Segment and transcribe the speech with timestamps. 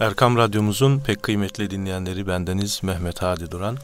[0.00, 3.76] Erkam Radyomuzun pek kıymetli dinleyenleri bendeniz Mehmet Hadi Duran.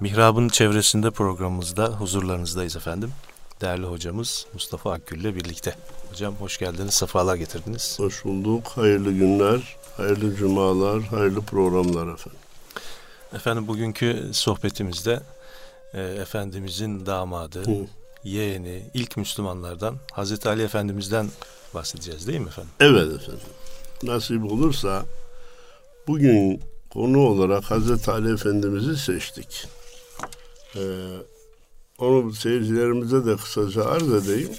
[0.00, 3.12] Mihrab'ın çevresinde programımızda huzurlarınızdayız efendim.
[3.60, 5.74] Değerli hocamız Mustafa Akgül ile birlikte.
[6.10, 7.98] Hocam hoş geldiniz, sefalar getirdiniz.
[7.98, 12.40] Hoş bulduk, hayırlı günler, hayırlı cumalar, hayırlı programlar efendim.
[13.34, 15.20] Efendim bugünkü sohbetimizde
[15.94, 17.86] e, Efendimizin damadı, Hı.
[18.24, 21.28] yeğeni, ilk Müslümanlardan Hazreti Ali Efendimiz'den
[21.74, 22.70] bahsedeceğiz değil mi efendim?
[22.80, 23.40] Evet efendim.
[24.02, 25.04] Nasip olursa
[26.08, 26.60] bugün
[26.92, 29.68] konu olarak Hazreti Ali Efendimiz'i seçtik.
[30.76, 30.80] Ee,
[31.98, 34.50] onu seyircilerimize de kısaca arz edeyim.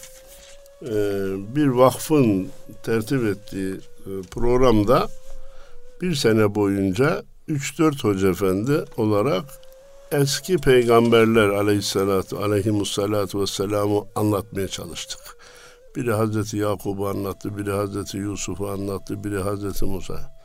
[0.81, 2.49] Ee, bir vakfın
[2.83, 5.09] tertip ettiği e, programda
[6.01, 9.43] bir sene boyunca 3-4 hoca efendi olarak
[10.11, 15.37] eski peygamberler aleyhissalatu aleyhimussalatu vesselam'ı anlatmaya çalıştık.
[15.95, 20.38] Biri Hazreti Yakub'u anlattı, biri Hazreti Yusuf'u anlattı, biri Hazreti Musa.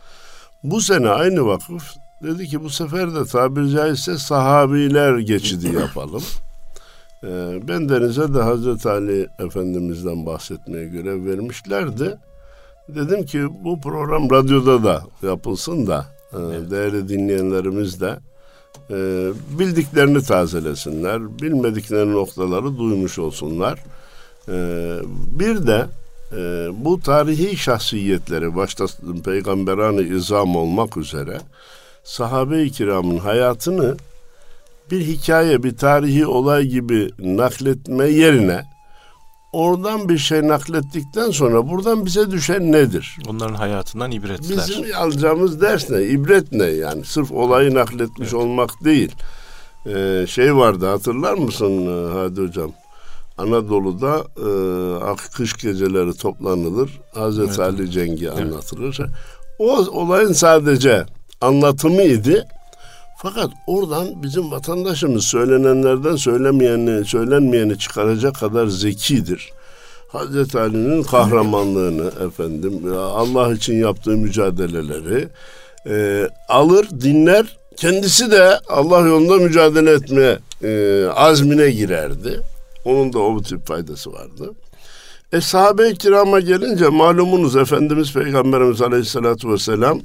[0.65, 6.23] Bu sene aynı vakıf dedi ki bu sefer de tabiri caizse sahabiler geçidi yapalım.
[7.25, 12.19] Ee, ben denize de Hazreti Ali Efendimiz'den bahsetmeye görev vermişlerdi.
[12.89, 16.37] Dedim ki bu program radyoda da yapılsın da e,
[16.71, 18.19] değerli dinleyenlerimiz de
[18.91, 18.97] e,
[19.59, 23.85] bildiklerini tazelesinler, bilmedikleri noktaları duymuş olsunlar.
[24.49, 24.55] E,
[25.39, 25.87] bir de
[26.37, 28.87] e, bu tarihi şahsiyetleri başta
[29.25, 31.41] peygamberan izam olmak üzere
[32.05, 33.97] sahabe-i kiramın hayatını
[34.91, 38.63] bir hikaye, bir tarihi olay gibi nakletme yerine
[39.53, 43.17] oradan bir şey naklettikten sonra buradan bize düşen nedir?
[43.29, 44.59] Onların hayatından ibretler.
[44.59, 46.03] Bizim alacağımız ders ne?
[46.03, 47.05] İbret ne yani?
[47.05, 48.35] Sırf olayı nakletmiş evet.
[48.35, 49.13] olmak değil.
[49.87, 52.73] Ee, şey vardı hatırlar mısın Hadi Hocam?
[53.39, 57.01] Anadolu'da e, kış geceleri toplanılır.
[57.15, 57.61] Hazreti evet.
[57.61, 58.39] Ali Cengi evet.
[58.39, 59.01] anlatılır.
[59.59, 61.05] O olayın sadece
[61.41, 62.47] anlatımıydı.
[63.23, 69.51] Fakat oradan bizim vatandaşımız söylenenlerden söylemeyeni, söylenmeyeni çıkaracak kadar zekidir.
[70.09, 75.29] Hazreti Ali'nin kahramanlığını efendim Allah için yaptığı mücadeleleri
[75.87, 82.41] e, alır dinler kendisi de Allah yolunda mücadele etmeye e, azmine girerdi.
[82.85, 84.55] Onun da o tip faydası vardı.
[85.33, 90.01] E sahabe-i kirama gelince malumunuz Efendimiz Peygamberimiz Aleyhisselatü Vesselam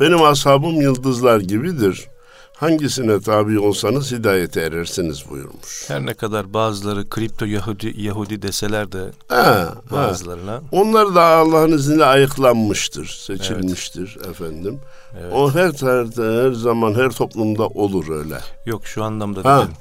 [0.00, 2.08] benim ashabım yıldızlar gibidir.
[2.56, 5.84] Hangisine tabi olsanız hidayete erersiniz buyurmuş.
[5.88, 10.52] Her ne kadar bazıları kripto Yahudi, Yahudi deseler de ha, bazılarına.
[10.52, 10.60] Ha.
[10.72, 14.30] Onlar da Allah'ın izniyle ayıklanmıştır, seçilmiştir evet.
[14.30, 14.78] efendim.
[15.20, 15.32] Evet.
[15.32, 16.06] O her, her
[16.44, 18.38] her zaman her toplumda olur öyle.
[18.66, 19.62] Yok şu anlamda ha.
[19.62, 19.74] dedim.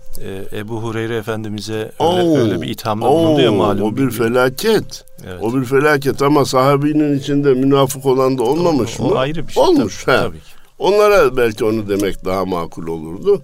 [0.52, 3.94] Ee, Ebu Hureyre Efendimiz'e öyle, oo, öyle bir ithamda bulundu ya malum.
[3.94, 5.06] O bir felaket.
[5.28, 5.40] Evet.
[5.42, 9.14] O bir felaket ama sahabinin içinde münafık olan da olmamış o, o, mı?
[9.14, 9.64] O ayrı bir şey.
[9.64, 10.04] Olmuş.
[10.04, 10.55] Tabii, tabii ki.
[10.80, 13.42] Onlara belki onu demek daha makul olurdu.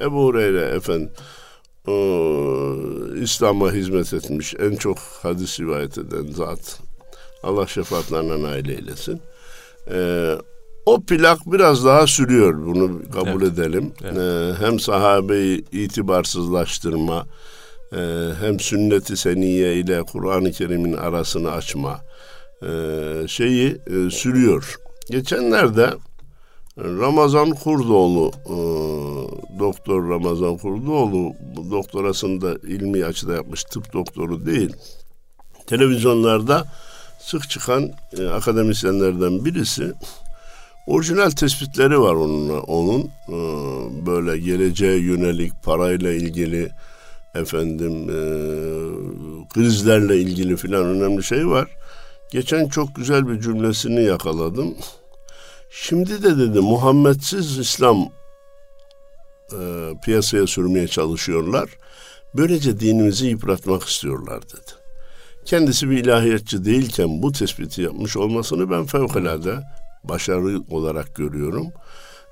[0.00, 1.10] Ebu Hureyre efendim
[1.88, 1.92] e,
[3.22, 6.80] İslam'a hizmet etmiş en çok hadis rivayet eden zat.
[7.42, 9.20] Allah şefaatlerine nail eylesin.
[9.90, 10.30] E,
[10.86, 13.52] o plak biraz daha sürüyor bunu kabul evet.
[13.52, 13.92] edelim.
[14.04, 14.16] Evet.
[14.16, 17.26] E, hem sahabeyi itibarsızlaştırma
[17.92, 22.00] e, hem sünneti seniye ile Kur'an-ı Kerim'in arasını açma
[22.62, 22.68] e,
[23.28, 24.76] şeyi e, sürüyor.
[25.10, 25.90] Geçenlerde
[26.84, 28.56] Ramazan Kurdoğlu, e,
[29.58, 31.34] Doktor Ramazan Kurdoğlu
[31.70, 34.76] doktorasını da ilmi açıda yapmış, tıp doktoru değil.
[35.66, 36.66] Televizyonlarda
[37.20, 39.92] sık çıkan e, akademisyenlerden birisi.
[40.86, 43.36] Orijinal tespitleri var onun, onun e,
[44.06, 46.70] böyle geleceğe yönelik parayla ilgili
[47.34, 48.20] efendim e,
[49.54, 51.68] krizlerle ilgili filan önemli şey var.
[52.32, 54.74] Geçen çok güzel bir cümlesini yakaladım.
[55.70, 58.08] Şimdi de dedi Muhammedsiz İslam
[59.52, 61.70] e, piyasaya sürmeye çalışıyorlar.
[62.34, 64.70] Böylece dinimizi yıpratmak istiyorlar dedi.
[65.44, 69.58] Kendisi bir ilahiyatçı değilken bu tespiti yapmış olmasını ben fevkalade
[70.04, 71.66] başarı olarak görüyorum.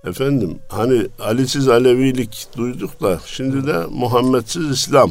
[0.05, 5.11] Efendim hani Ali'siz Alevilik duyduk da şimdi de Muhammedsiz İslam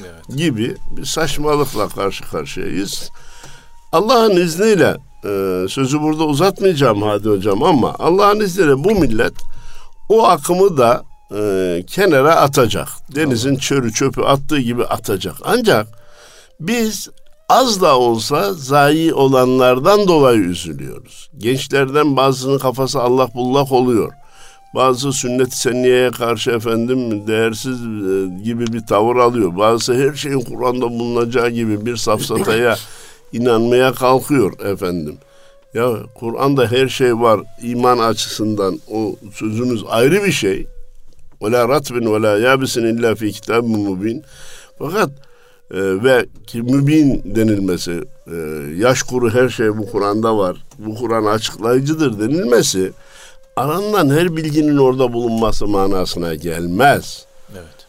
[0.00, 0.38] evet.
[0.38, 3.10] gibi bir saçmalıkla karşı karşıyayız.
[3.92, 9.34] Allah'ın izniyle e, sözü burada uzatmayacağım Hadi Hocam ama Allah'ın izniyle bu millet
[10.08, 11.04] o akımı da
[11.34, 12.88] e, kenara atacak.
[13.14, 15.34] Denizin çörü çöpü attığı gibi atacak.
[15.44, 15.86] Ancak
[16.60, 17.08] biz
[17.48, 21.30] az da olsa zayi olanlardan dolayı üzülüyoruz.
[21.38, 24.12] Gençlerden bazısının kafası Allah bullak oluyor.
[24.74, 29.56] Bazı sünnet senniyeye karşı efendim değersiz e, gibi bir tavır alıyor.
[29.56, 32.76] Bazısı her şeyin Kur'an'da bulunacağı gibi bir safsataya
[33.32, 35.16] inanmaya kalkıyor efendim.
[35.74, 40.66] Ya Kur'an'da her şey var iman açısından o sözünüz ayrı bir şey.
[41.42, 44.22] Ve la ratbin ve la yabisin illa fi kitabın.
[44.78, 45.10] Fakat
[45.70, 48.36] e, ve ki mübin denilmesi, e,
[48.76, 50.56] yaş kuru her şey bu Kur'an'da var.
[50.78, 52.92] Bu Kur'an açıklayıcıdır denilmesi
[53.56, 57.27] aranılan her bilginin orada bulunması manasına gelmez.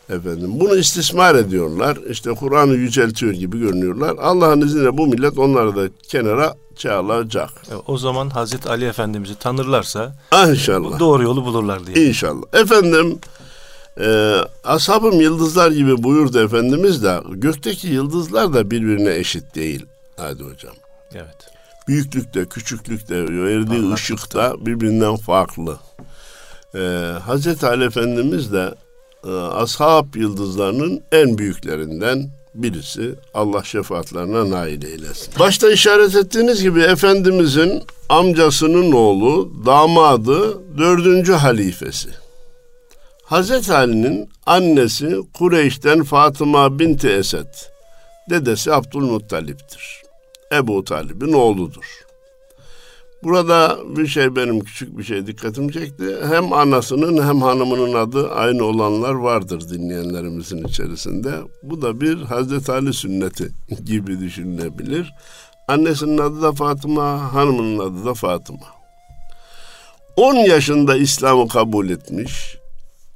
[0.09, 1.97] Efendim bunu istismar ediyorlar.
[2.09, 4.15] İşte Kur'an'ı yüceltiyor gibi görünüyorlar.
[4.21, 7.49] Allah'ın izniyle bu millet onları da kenara çağılacak.
[7.71, 10.99] E, O zaman Hazreti Ali Efendimiz'i tanırlarsa Ah, İnşallah.
[10.99, 12.07] doğru yolu bulurlar diye.
[12.07, 12.43] İnşallah.
[12.53, 13.19] Efendim
[14.01, 19.85] e, ashabım yıldızlar gibi buyurdu Efendimiz de gökteki yıldızlar da birbirine eşit değil.
[20.17, 20.73] Hadi hocam.
[21.13, 21.37] Evet.
[21.87, 25.77] Büyüklükte, küçüklükte, verdiği ışıkta birbirinden farklı.
[26.75, 26.79] Ee,
[27.25, 28.75] Hazreti Ali Efendimiz de
[29.27, 33.15] e, ashab yıldızlarının en büyüklerinden birisi.
[33.33, 35.33] Allah şefaatlerine nail eylesin.
[35.39, 42.09] Başta işaret ettiğiniz gibi Efendimizin amcasının oğlu, damadı, dördüncü halifesi.
[43.23, 47.53] Hazreti Ali'nin annesi Kureyş'ten Fatıma binti Esed,
[48.29, 50.01] dedesi Abdülmuttalip'tir.
[50.53, 52.08] Ebu Talib'in oğludur.
[53.23, 56.17] Burada bir şey benim küçük bir şey dikkatimi çekti.
[56.29, 61.31] Hem anasının hem hanımının adı aynı olanlar vardır dinleyenlerimizin içerisinde.
[61.63, 63.49] Bu da bir Hazreti Ali sünneti
[63.85, 65.13] gibi düşünülebilir.
[65.67, 68.79] Annesinin adı da Fatıma, hanımının adı da Fatıma.
[70.15, 72.57] 10 yaşında İslam'ı kabul etmiş.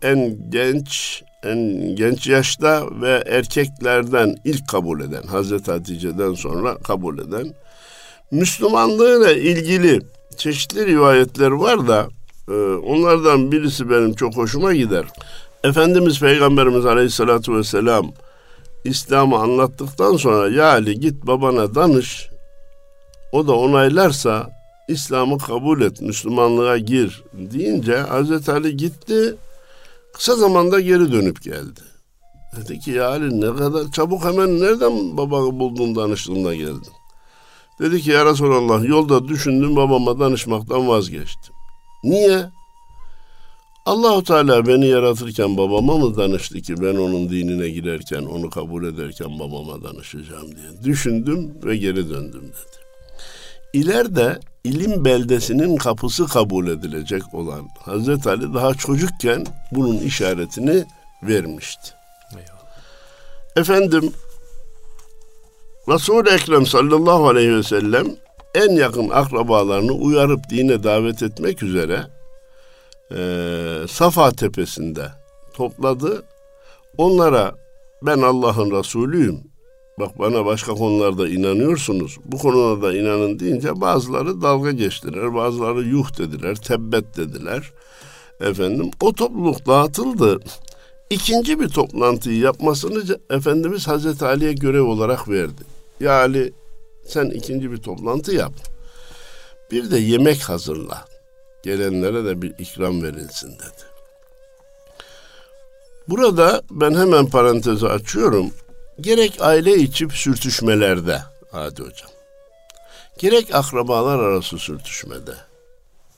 [0.01, 1.59] En genç, en
[1.95, 7.53] genç yaşta ve erkeklerden ilk kabul eden, Hazreti Hatice'den sonra kabul eden
[8.31, 10.01] Müslümanlığıyla ilgili
[10.37, 12.07] çeşitli rivayetler var da
[12.49, 15.05] e, onlardan birisi benim çok hoşuma gider.
[15.63, 18.11] Efendimiz Peygamberimiz Aleyhisselatü Vesselam
[18.83, 22.29] İslam'ı anlattıktan sonra ya Ali git babana danış
[23.31, 24.49] o da onaylarsa
[24.87, 29.35] İslam'ı kabul et, Müslümanlığa gir deyince Hazreti Ali gitti
[30.13, 31.79] kısa zamanda geri dönüp geldi.
[32.57, 36.93] Dedi ki ya Ali ne kadar çabuk hemen nereden babanı buldun danıştığında geldin.
[37.83, 41.55] Dedi ki ya Resulallah yolda düşündüm babama danışmaktan vazgeçtim.
[42.03, 42.45] Niye?
[43.85, 49.39] Allahu Teala beni yaratırken babama mı danıştı ki ben onun dinine girerken onu kabul ederken
[49.39, 50.83] babama danışacağım diye.
[50.83, 52.77] Düşündüm ve geri döndüm dedi.
[53.73, 60.83] İleride ilim beldesinin kapısı kabul edilecek olan Hazreti Ali daha çocukken bunun işaretini
[61.23, 61.89] vermişti.
[62.31, 62.63] Eyvallah.
[63.55, 64.13] Efendim
[65.89, 68.07] Resul-i Ekrem sallallahu aleyhi ve sellem
[68.55, 72.03] en yakın akrabalarını uyarıp dine davet etmek üzere
[73.11, 75.07] eee, Safa tepesinde
[75.53, 76.23] topladı.
[76.97, 77.55] Onlara
[78.01, 79.39] ben Allah'ın Resulüyüm.
[79.99, 82.17] Bak bana başka konularda inanıyorsunuz.
[82.25, 85.35] Bu konuda da inanın deyince bazıları dalga geçtiler.
[85.35, 87.71] Bazıları yuh dediler, tebbet dediler.
[88.41, 90.39] Efendim o topluluk dağıtıldı.
[91.09, 95.72] İkinci bir toplantıyı yapmasını Efendimiz Hazreti Ali'ye görev olarak verdi.
[96.03, 96.53] Ya Ali
[97.07, 98.53] sen ikinci bir toplantı yap.
[99.71, 101.05] Bir de yemek hazırla.
[101.63, 103.83] Gelenlere de bir ikram verilsin dedi.
[106.07, 108.51] Burada ben hemen parantezi açıyorum.
[109.01, 111.21] Gerek aile içi sürtüşmelerde
[111.51, 112.09] hadi hocam.
[113.17, 115.33] Gerek akrabalar arası sürtüşmede.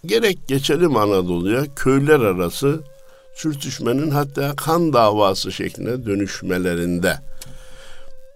[0.05, 2.79] Gerek geçelim Anadolu'ya köyler arası
[3.33, 7.19] sürtüşmenin hatta kan davası şekline dönüşmelerinde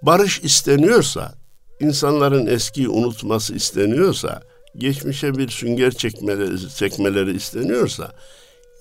[0.01, 1.38] barış isteniyorsa,
[1.79, 4.41] insanların eskiyi unutması isteniyorsa,
[4.77, 8.11] geçmişe bir sünger çekmeleri, çekmeleri isteniyorsa,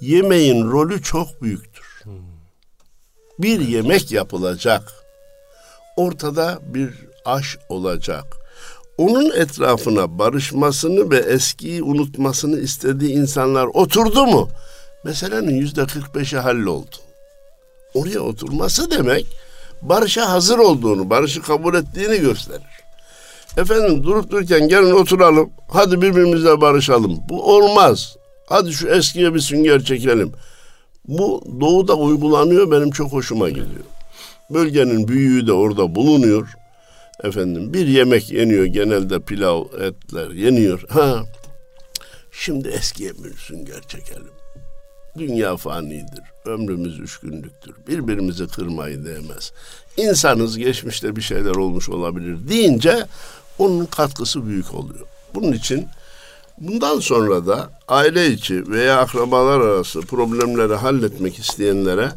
[0.01, 2.03] yemeğin rolü çok büyüktür.
[3.39, 4.93] Bir yemek yapılacak.
[5.97, 8.25] Ortada bir aş olacak.
[8.99, 14.49] Onun etrafına barışmasını ve eskiyi unutmasını istediği insanlar oturdu mu?
[15.05, 16.97] Meselenin yüzde 45'i halloldu.
[17.95, 19.27] Oraya oturması demek
[19.83, 22.78] barışa hazır olduğunu, barışı kabul ettiğini gösterir.
[23.59, 27.19] Efendim durup dururken gelin oturalım, hadi birbirimizle barışalım.
[27.29, 28.17] Bu olmaz.
[28.47, 30.33] Hadi şu eskiye bir sünger çekelim.
[31.09, 33.85] Bu doğuda uygulanıyor, benim çok hoşuma gidiyor.
[34.51, 36.49] Bölgenin büyüğü de orada bulunuyor.
[37.25, 40.85] Efendim bir yemek yeniyor, genelde pilav, etler yeniyor.
[40.89, 41.23] Ha,
[42.33, 44.33] şimdi eskiye bir sünger çekelim.
[45.19, 46.25] Dünya fanidir.
[46.45, 47.75] Ömrümüz üç günlüktür.
[47.89, 49.53] Birbirimizi kırmayı değmez.
[49.97, 53.07] İnsanız geçmişte bir şeyler olmuş olabilir deyince
[53.59, 55.07] onun katkısı büyük oluyor.
[55.35, 55.89] Bunun için
[56.59, 62.13] bundan sonra da aile içi veya akrabalar arası problemleri halletmek isteyenlere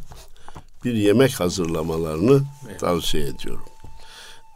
[0.86, 2.41] bir yemek hazırlamalarını
[2.79, 3.65] tavsiye ediyorum.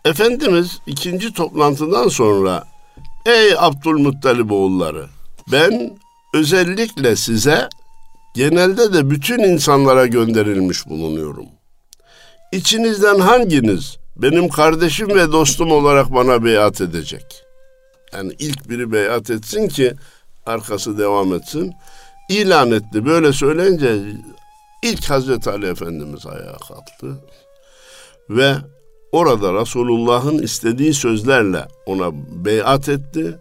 [0.05, 2.63] Efendimiz ikinci toplantıdan sonra
[3.25, 5.07] Ey Abdülmuttalib oğulları
[5.51, 5.97] ben
[6.33, 7.69] özellikle size
[8.35, 11.45] genelde de bütün insanlara gönderilmiş bulunuyorum.
[12.51, 17.45] İçinizden hanginiz benim kardeşim ve dostum olarak bana beyat edecek?
[18.13, 19.93] Yani ilk biri beyat etsin ki
[20.45, 21.73] arkası devam etsin.
[22.29, 23.05] İlan etti.
[23.05, 23.99] Böyle söyleyince
[24.83, 27.23] ilk Hazreti Ali Efendimiz ayağa kalktı.
[28.29, 28.55] Ve
[29.11, 32.11] orada Resulullah'ın istediği sözlerle ona
[32.45, 33.39] beyat etti.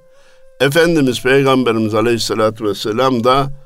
[0.61, 3.65] Efendimiz Peygamberimiz Aleyhisselatü Vesselam da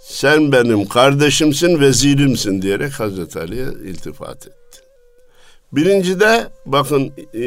[0.00, 4.61] sen benim kardeşimsin, vezirimsin diyerek Hazreti Ali'ye iltifat etti.
[5.72, 7.44] Birinci de bakın e,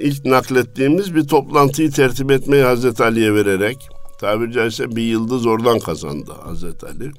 [0.00, 3.88] ilk naklettiğimiz bir toplantıyı tertip etmeyi Hazreti Ali'ye vererek
[4.20, 7.10] tabiri caizse bir yıldız oradan kazandı Hazreti Ali.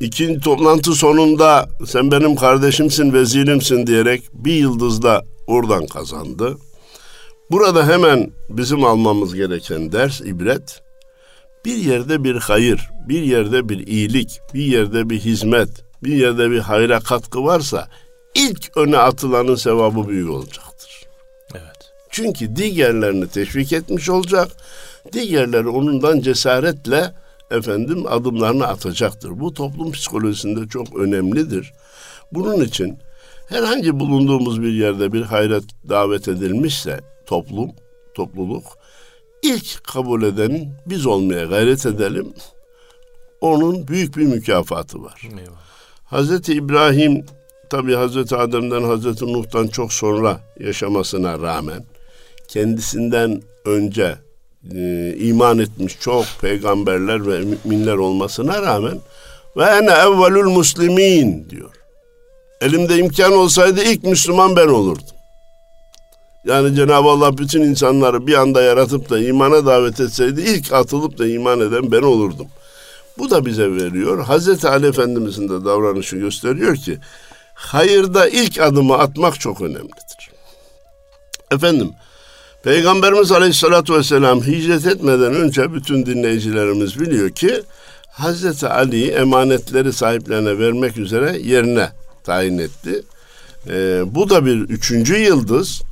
[0.00, 6.56] İkinci toplantı sonunda sen benim kardeşimsin, vezirimsin diyerek bir yıldız da oradan kazandı.
[7.50, 10.82] Burada hemen bizim almamız gereken ders, ibret.
[11.64, 15.68] Bir yerde bir hayır, bir yerde bir iyilik, bir yerde bir hizmet,
[16.02, 17.88] bir yerde bir hayra katkı varsa
[18.38, 21.04] ilk öne atılanın sevabı büyük olacaktır.
[21.54, 21.92] Evet.
[22.10, 24.48] Çünkü diğerlerini teşvik etmiş olacak.
[25.12, 27.14] Diğerleri onundan cesaretle
[27.50, 29.40] efendim adımlarını atacaktır.
[29.40, 31.72] Bu toplum psikolojisinde çok önemlidir.
[32.32, 32.98] Bunun için
[33.48, 37.70] herhangi bulunduğumuz bir yerde bir hayret davet edilmişse toplum,
[38.14, 38.64] topluluk
[39.42, 42.34] ilk kabul eden biz olmaya gayret edelim.
[43.40, 45.22] Onun büyük bir mükafatı var.
[45.24, 45.68] Eyvallah.
[46.04, 47.26] Hazreti İbrahim
[47.70, 51.84] tabi Hazreti Adem'den Hazreti Nuh'tan çok sonra yaşamasına rağmen
[52.48, 54.14] kendisinden önce
[54.74, 58.98] e, iman etmiş çok peygamberler ve müminler olmasına rağmen
[59.56, 61.70] ve ene evvelül muslimin diyor.
[62.60, 65.04] Elimde imkan olsaydı ilk Müslüman ben olurdum.
[66.44, 71.26] Yani Cenab-ı Allah bütün insanları bir anda yaratıp da imana davet etseydi ilk atılıp da
[71.26, 72.46] iman eden ben olurdum.
[73.18, 74.24] Bu da bize veriyor.
[74.24, 76.98] Hazreti Ali Efendimizin de davranışı gösteriyor ki
[77.58, 80.30] hayırda ilk adımı atmak çok önemlidir.
[81.50, 81.90] Efendim
[82.62, 87.62] Peygamberimiz Aleyhisselatü Vesselam hicret etmeden önce bütün dinleyicilerimiz biliyor ki
[88.08, 91.88] Hazreti Ali'yi emanetleri sahiplerine vermek üzere yerine
[92.24, 93.02] tayin etti.
[93.68, 95.82] Ee, bu da bir üçüncü yıldız.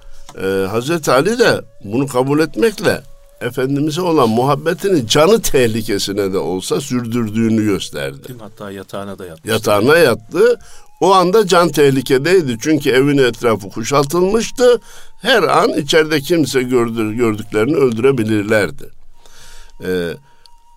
[0.43, 3.03] Ee, Hazreti Ali de bunu kabul etmekle
[3.41, 8.35] Efendimiz'e olan muhabbetini canı tehlikesine de olsa sürdürdüğünü gösterdi.
[8.39, 9.53] Hatta yatağına da yatmış.
[9.53, 10.59] Yatağına yattı.
[11.01, 12.57] O anda can tehlikedeydi.
[12.61, 14.81] Çünkü evin etrafı kuşatılmıştı.
[15.23, 18.91] Her an içeride kimse gördür, gördüklerini öldürebilirlerdi.
[19.85, 20.11] Ee,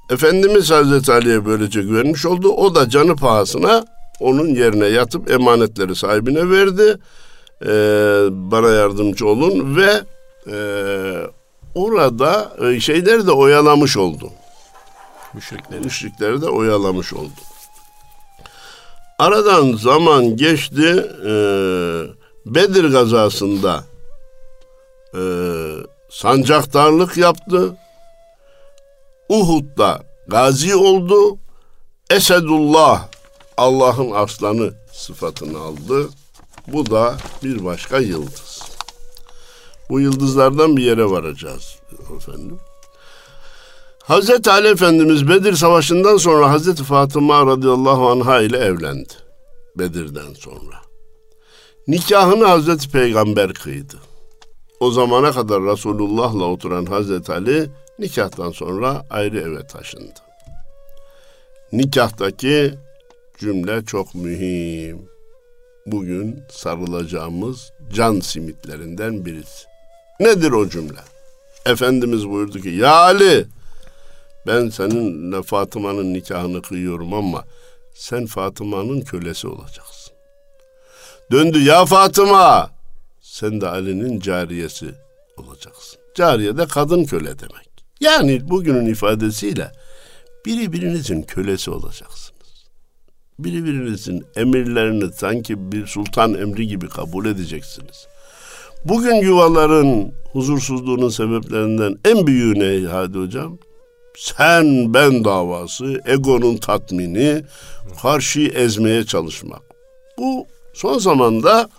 [0.10, 2.50] Efendimiz Hazreti Ali'ye böylece güvenmiş oldu.
[2.50, 3.86] O da canı pahasına
[4.20, 6.98] onun yerine yatıp emanetleri sahibine verdi.
[7.62, 7.68] Ee,
[8.32, 10.02] bana yardımcı olun ve
[10.52, 10.58] e,
[11.76, 14.32] orada e, şeyleri de oyalamış oldu.
[15.34, 15.80] Müşrikleri.
[15.80, 17.40] Müşrikleri de oyalamış oldu.
[19.20, 21.12] Aradan zaman geçti.
[21.26, 21.34] E,
[22.46, 23.84] Bedir gazasında
[25.16, 25.22] e,
[26.10, 27.78] sancaktarlık yaptı.
[29.30, 31.38] Uhud'da gazi oldu.
[32.10, 33.08] Esedullah
[33.58, 36.10] Allah'ın aslanı sıfatını aldı.
[36.68, 38.62] Bu da bir başka yıldız.
[39.90, 41.76] Bu yıldızlardan bir yere varacağız
[42.18, 42.60] efendim.
[44.10, 49.14] Hazreti Ali Efendimiz Bedir Savaşı'ndan sonra Hazreti Fatıma radıyallahu anha ile evlendi.
[49.76, 50.76] Bedir'den sonra.
[51.88, 53.96] Nikahını Hazreti Peygamber kıydı.
[54.80, 60.20] O zamana kadar Resulullah'la oturan Hazreti Ali nikahtan sonra ayrı eve taşındı.
[61.74, 62.74] Nikahtaki
[63.38, 65.02] cümle çok mühim.
[65.86, 69.66] Bugün sarılacağımız can simitlerinden birisi.
[70.20, 71.00] Nedir o cümle?
[71.66, 73.46] Efendimiz buyurdu ki ya Ali
[74.50, 77.46] ben seninle Fatıma'nın nikahını kıyıyorum ama
[77.94, 80.14] sen Fatıma'nın kölesi olacaksın.
[81.32, 82.72] Döndü ya Fatıma
[83.22, 84.86] sen de Ali'nin cariyesi
[85.38, 86.00] olacaksın.
[86.16, 87.70] Cariye de kadın köle demek.
[88.02, 89.72] Yani bugünün ifadesiyle
[90.46, 92.64] biri birinizin kölesi olacaksınız.
[93.40, 98.08] Biri birinizin emirlerini sanki bir sultan emri gibi kabul edeceksiniz.
[98.86, 103.58] Bugün yuvaların huzursuzluğunun sebeplerinden en büyüğü ne hadi hocam?
[104.20, 107.44] Sen ben davası, egonun tatmini,
[108.02, 109.62] karşıyı ezmeye çalışmak.
[110.18, 111.70] Bu son zamanda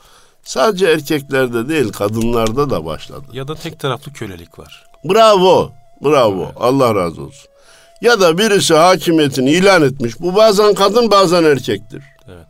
[0.44, 3.26] sadece erkeklerde değil kadınlarda da başladı.
[3.32, 4.84] Ya da tek taraflı kölelik var.
[5.04, 5.72] Bravo,
[6.04, 6.52] bravo.
[6.56, 7.50] Allah razı olsun.
[8.00, 10.20] Ya da birisi hakimiyetini ilan etmiş.
[10.20, 12.04] Bu bazen kadın bazen erkektir.
[12.28, 12.46] Evet.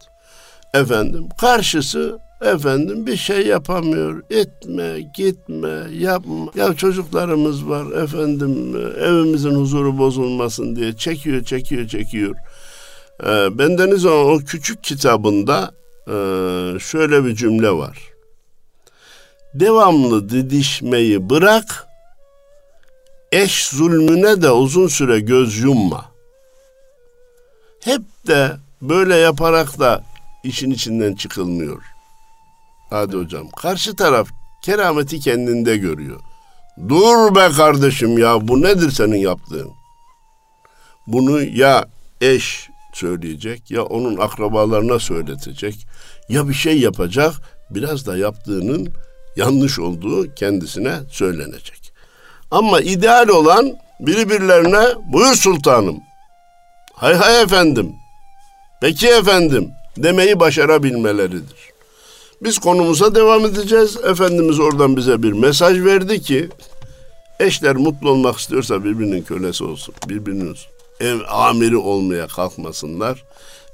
[0.74, 4.22] Efendim karşısı Efendim bir şey yapamıyor.
[4.30, 6.50] Etme, gitme, yapma.
[6.54, 12.36] Ya çocuklarımız var efendim evimizin huzuru bozulmasın diye çekiyor, çekiyor, çekiyor.
[13.22, 15.70] Ee, bendeniz o, küçük kitabında
[16.06, 16.14] e,
[16.78, 17.98] şöyle bir cümle var.
[19.54, 21.86] Devamlı didişmeyi bırak,
[23.32, 26.04] eş zulmüne de uzun süre göz yumma.
[27.80, 30.04] Hep de böyle yaparak da
[30.44, 31.89] işin içinden çıkılmıyor.
[32.90, 33.48] Hadi hocam.
[33.48, 34.28] Karşı taraf
[34.62, 36.20] kerameti kendinde görüyor.
[36.88, 39.70] Dur be kardeşim ya bu nedir senin yaptığın?
[41.06, 41.84] Bunu ya
[42.20, 45.86] eş söyleyecek ya onun akrabalarına söyletecek
[46.28, 47.34] ya bir şey yapacak
[47.70, 48.88] biraz da yaptığının
[49.36, 51.92] yanlış olduğu kendisine söylenecek.
[52.50, 56.00] Ama ideal olan birbirlerine buyur sultanım,
[56.94, 57.92] hay hay efendim,
[58.80, 61.69] peki efendim demeyi başarabilmeleridir.
[62.42, 63.96] Biz konumuza devam edeceğiz.
[64.04, 66.48] Efendimiz oradan bize bir mesaj verdi ki
[67.40, 69.94] eşler mutlu olmak istiyorsa birbirinin kölesi olsun.
[70.08, 70.56] Birbirinin
[71.00, 73.24] ev amiri olmaya kalkmasınlar.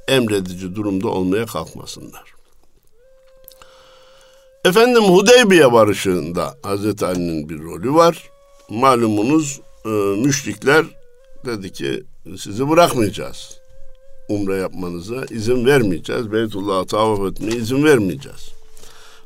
[0.08, 2.24] Emredici durumda olmaya kalkmasınlar.
[4.64, 8.30] Efendim Hudeybiye barışında Hazreti Ali'nin bir rolü var.
[8.68, 9.88] Malumunuz e,
[10.24, 10.86] müşrikler
[11.44, 12.04] dedi ki
[12.38, 13.58] sizi bırakmayacağız.
[14.28, 16.32] Umre yapmanıza izin vermeyeceğiz.
[16.32, 18.55] Beytullah'a tavaf etmeye izin vermeyeceğiz.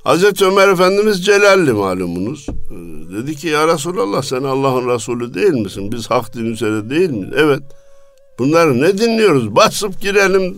[0.04, 2.46] Hazreti Ömer Efendimiz Celalli malumunuz.
[2.48, 2.74] Ee,
[3.14, 5.92] dedi ki ya Resulallah sen Allah'ın Resulü değil misin?
[5.92, 7.34] Biz hak din üzere değil miyiz?
[7.36, 7.62] Evet.
[8.38, 9.56] Bunları ne dinliyoruz?
[9.56, 10.56] Basıp girelim,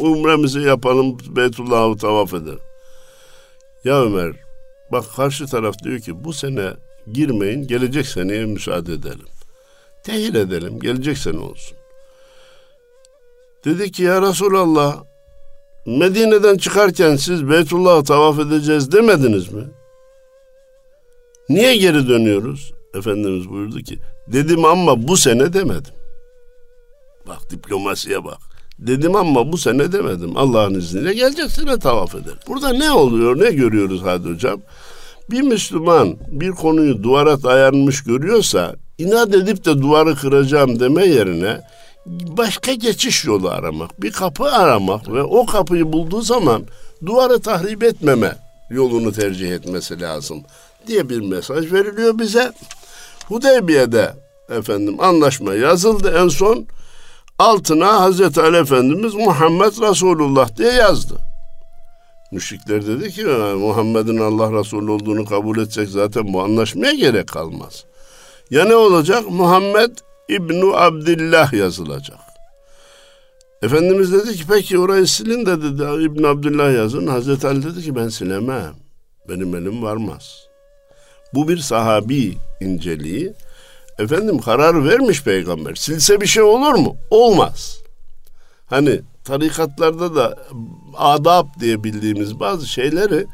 [0.00, 2.58] umremizi yapalım, Beytullah'ı tavaf edelim.
[3.84, 4.32] Ya Ömer,
[4.92, 6.72] bak karşı taraf diyor ki bu sene
[7.12, 9.26] girmeyin, gelecek seneye müsaade edelim.
[10.04, 11.76] Tehil edelim, gelecek sene olsun.
[13.64, 15.04] Dedi ki ya Resulallah,
[15.86, 19.64] Medine'den çıkarken siz Beytullah'ı tavaf edeceğiz demediniz mi?
[21.48, 22.72] Niye geri dönüyoruz?
[22.94, 25.94] Efendimiz buyurdu ki, dedim ama bu sene demedim.
[27.26, 28.38] Bak diplomasiye bak.
[28.78, 30.36] Dedim ama bu sene demedim.
[30.36, 32.34] Allah'ın izniyle gelecek sene tavaf eder.
[32.48, 34.60] Burada ne oluyor, ne görüyoruz hadi hocam?
[35.30, 41.60] Bir Müslüman bir konuyu duvara dayanmış görüyorsa inat edip de duvarı kıracağım deme yerine
[42.06, 46.62] başka geçiş yolu aramak, bir kapı aramak ve o kapıyı bulduğu zaman
[47.06, 48.36] duvarı tahrip etmeme
[48.70, 50.42] yolunu tercih etmesi lazım
[50.86, 52.52] diye bir mesaj veriliyor bize.
[53.28, 54.12] Hudeybiye'de
[54.50, 56.66] efendim anlaşma yazıldı en son
[57.38, 61.14] altına Hazreti Ali Efendimiz Muhammed Resulullah diye yazdı.
[62.32, 63.24] Müşrikler dedi ki
[63.56, 67.84] Muhammed'in Allah Resulü olduğunu kabul etsek zaten bu anlaşmaya gerek kalmaz.
[68.50, 69.30] Ya ne olacak?
[69.30, 69.90] Muhammed
[70.30, 72.18] İbnu Abdillah yazılacak.
[73.62, 77.06] Efendimiz dedi ki peki orayı silin de dedi İbn Abdullah yazın.
[77.06, 78.74] Hazreti Ali dedi ki ben silemem.
[79.28, 80.46] Benim elim varmaz.
[81.34, 83.32] Bu bir sahabi inceliği.
[83.98, 85.74] Efendim karar vermiş peygamber.
[85.74, 86.96] Silse bir şey olur mu?
[87.10, 87.80] Olmaz.
[88.66, 90.38] Hani tarikatlarda da
[90.96, 93.26] adab diye bildiğimiz bazı şeyleri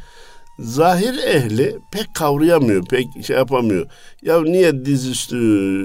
[0.59, 3.87] zahir ehli pek kavrayamıyor, pek şey yapamıyor.
[4.23, 5.37] Ya niye dizüstü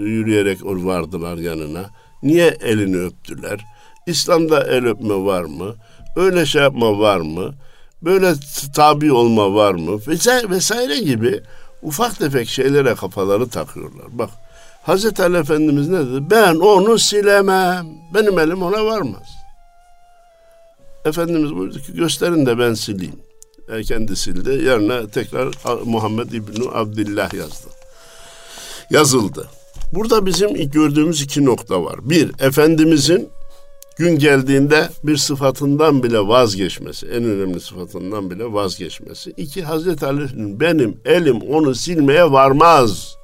[0.06, 1.90] yürüyerek vardılar yanına?
[2.24, 3.66] Niye elini öptüler?
[4.08, 5.76] İslam'da el öpme var mı?
[6.16, 7.54] Öyle şey yapma var mı?
[8.02, 8.34] Böyle
[8.76, 10.00] tabi olma var mı?
[10.08, 11.42] Vesaire, vesaire gibi
[11.82, 14.06] ufak tefek şeylere kafaları takıyorlar.
[14.12, 14.30] Bak
[14.84, 16.30] Hazreti Ali Efendimiz ne dedi?
[16.32, 17.88] Ben onu silemem.
[18.14, 19.30] Benim elim ona varmaz.
[21.06, 23.20] Efendimiz buyurdu ki gösterin de ben sileyim.
[23.70, 24.50] E, sildi.
[24.50, 25.52] Yerine tekrar
[25.86, 27.68] Muhammed İbni Abdillah yazdı.
[28.90, 29.48] Yazıldı.
[29.94, 32.10] Burada bizim gördüğümüz iki nokta var.
[32.10, 33.30] Bir, Efendimizin
[33.98, 39.34] gün geldiğinde bir sıfatından bile vazgeçmesi, en önemli sıfatından bile vazgeçmesi.
[39.38, 43.16] İki, Hazreti Ali'nin benim elim onu silmeye varmaz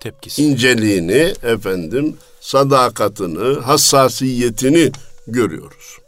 [0.00, 0.42] tepkisi.
[0.42, 4.92] inceliğini, efendim, sadakatini, hassasiyetini
[5.26, 5.98] görüyoruz.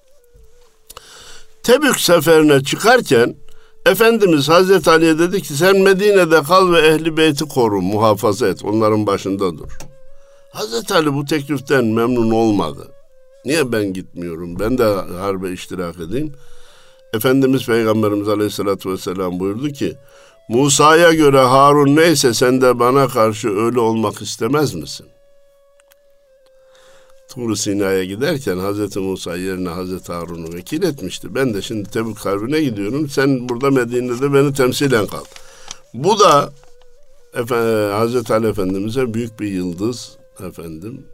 [1.62, 3.36] Tebük seferine çıkarken
[3.86, 9.06] Efendimiz Hazreti Ali'ye dedi ki sen Medine'de kal ve ehli beyti koru, muhafaza et, onların
[9.06, 9.68] başında dur.
[10.52, 12.88] Hazreti Ali bu tekliften memnun olmadı.
[13.44, 14.58] Niye ben gitmiyorum?
[14.58, 14.84] Ben de
[15.18, 16.32] harbe iştirak edeyim.
[17.14, 19.96] Efendimiz Peygamberimiz Aleyhisselatü Vesselam buyurdu ki
[20.48, 25.06] Musa'ya göre Harun neyse sen de bana karşı öyle olmak istemez misin?
[27.28, 31.34] Tur Sina'ya giderken Hazreti Musa yerine Hazreti Harun'u vekil etmişti.
[31.34, 33.08] Ben de şimdi Tebük Harbi'ne gidiyorum.
[33.08, 35.24] Sen burada Medine'de beni temsilen kal.
[35.94, 36.52] Bu da
[37.34, 41.06] efendim, Hazreti Ali Efendimiz'e büyük bir yıldız efendim.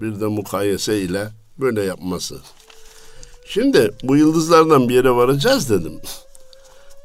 [0.00, 2.36] Bir de mukayese ile böyle yapması.
[3.44, 6.00] Şimdi bu yıldızlardan bir yere varacağız dedim.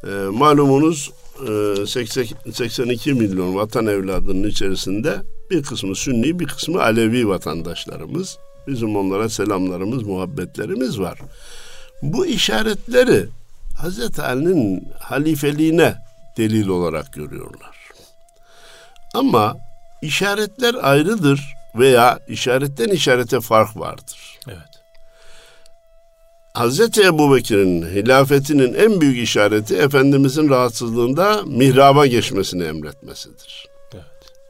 [0.04, 1.12] E, malumunuz
[1.48, 8.38] e, 80, 82 milyon vatan evladının içerisinde bir kısmı Sünni, bir kısmı Alevi vatandaşlarımız.
[8.68, 11.20] Bizim onlara selamlarımız, muhabbetlerimiz var.
[12.02, 13.26] Bu işaretleri
[13.78, 15.96] Hazreti Ali'nin halifeliğine
[16.38, 17.78] delil olarak görüyorlar.
[19.14, 19.58] Ama
[20.02, 24.40] işaretler ayrıdır veya işaretten işarete fark vardır.
[24.48, 24.72] Evet.
[26.54, 33.71] Hazreti Ebu Bekir'in hilafetinin en büyük işareti Efendimizin rahatsızlığında mihraba geçmesini emretmesidir.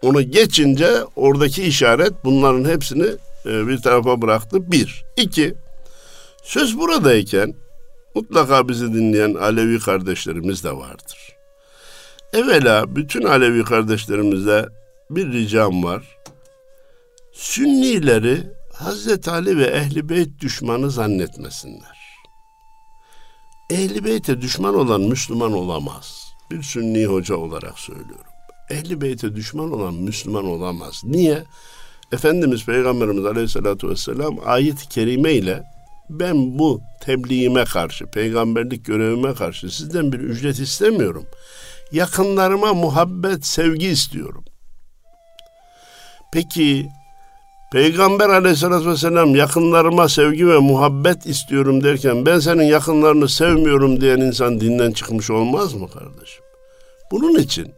[0.02, 3.08] Onu geçince oradaki işaret bunların hepsini
[3.46, 4.72] e, bir tarafa bıraktı.
[4.72, 5.06] Bir.
[5.18, 5.54] İki.
[6.44, 7.54] Söz buradayken
[8.16, 11.18] mutlaka bizi dinleyen Alevi kardeşlerimiz de vardır.
[12.34, 14.66] Evvela bütün Alevi kardeşlerimize
[15.10, 16.18] bir ricam var.
[17.34, 22.02] Sünnileri Hazreti Ali ve Ehli Beyt düşmanı zannetmesinler.
[23.70, 26.34] Ehli Beyt'e düşman olan Müslüman olamaz.
[26.52, 28.31] Bir Sünni hoca olarak söylüyorum.
[28.72, 31.02] Ehli Beyt'e düşman olan Müslüman olamaz.
[31.04, 31.44] Niye?
[32.12, 35.64] Efendimiz Peygamberimiz Aleyhisselatü Vesselam ayet-i kerime ile
[36.10, 41.26] ben bu tebliğime karşı, peygamberlik görevime karşı sizden bir ücret istemiyorum.
[41.92, 44.46] Yakınlarıma muhabbet, sevgi istiyorum.
[46.34, 46.90] Peki
[47.72, 54.60] Peygamber aleyhissalatü vesselam yakınlarıma sevgi ve muhabbet istiyorum derken ben senin yakınlarını sevmiyorum diyen insan
[54.60, 56.44] dinden çıkmış olmaz mı kardeşim?
[57.12, 57.74] Bunun için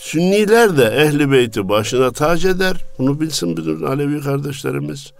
[0.00, 2.76] Sünniler de ehli beyti başına tac eder.
[2.98, 5.12] Bunu bilsin bütün Alevi kardeşlerimiz.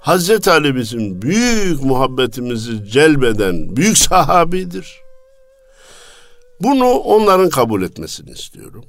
[0.00, 5.00] Hazreti Ali bizim büyük muhabbetimizi celbeden büyük sahabidir.
[6.60, 8.84] Bunu onların kabul etmesini istiyorum.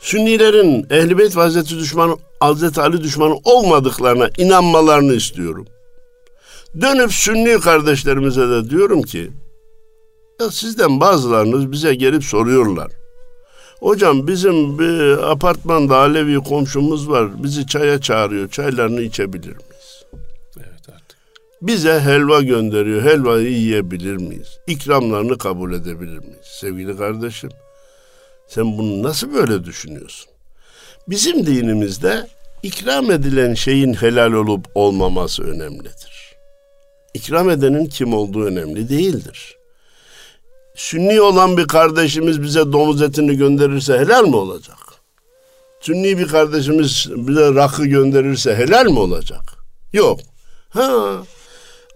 [0.00, 5.66] Sünnilerin Ehl-i Beyt Hazreti düşmanı, Hazreti Ali düşmanı olmadıklarına inanmalarını istiyorum.
[6.80, 9.30] Dönüp Sünni kardeşlerimize de diyorum ki,
[10.40, 13.03] ya sizden bazılarınız bize gelip soruyorlar.
[13.84, 17.42] Hocam bizim bir apartmanda Alevi komşumuz var.
[17.42, 18.50] Bizi çaya çağırıyor.
[18.50, 20.04] Çaylarını içebilir miyiz?
[20.56, 21.18] Evet artık.
[21.62, 23.02] Bize helva gönderiyor.
[23.02, 24.58] Helvayı yiyebilir miyiz?
[24.66, 26.46] İkramlarını kabul edebilir miyiz?
[26.60, 27.50] Sevgili kardeşim,
[28.48, 30.30] sen bunu nasıl böyle düşünüyorsun?
[31.08, 32.26] Bizim dinimizde
[32.62, 36.34] ikram edilen şeyin helal olup olmaması önemlidir.
[37.14, 39.56] İkram edenin kim olduğu önemli değildir.
[40.74, 44.78] Sünni olan bir kardeşimiz bize domuz etini gönderirse helal mi olacak?
[45.80, 49.42] Sünni bir kardeşimiz bize rakı gönderirse helal mi olacak?
[49.92, 50.20] Yok.
[50.68, 51.16] Ha,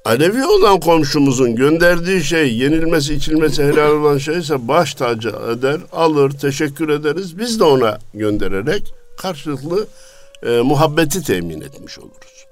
[0.04, 6.88] Alevi olan komşumuzun gönderdiği şey yenilmesi içilmesi helal olan şeyse baş tacı eder, alır, teşekkür
[6.88, 7.38] ederiz.
[7.38, 9.86] Biz de ona göndererek karşılıklı
[10.42, 12.46] e, muhabbeti temin etmiş oluruz.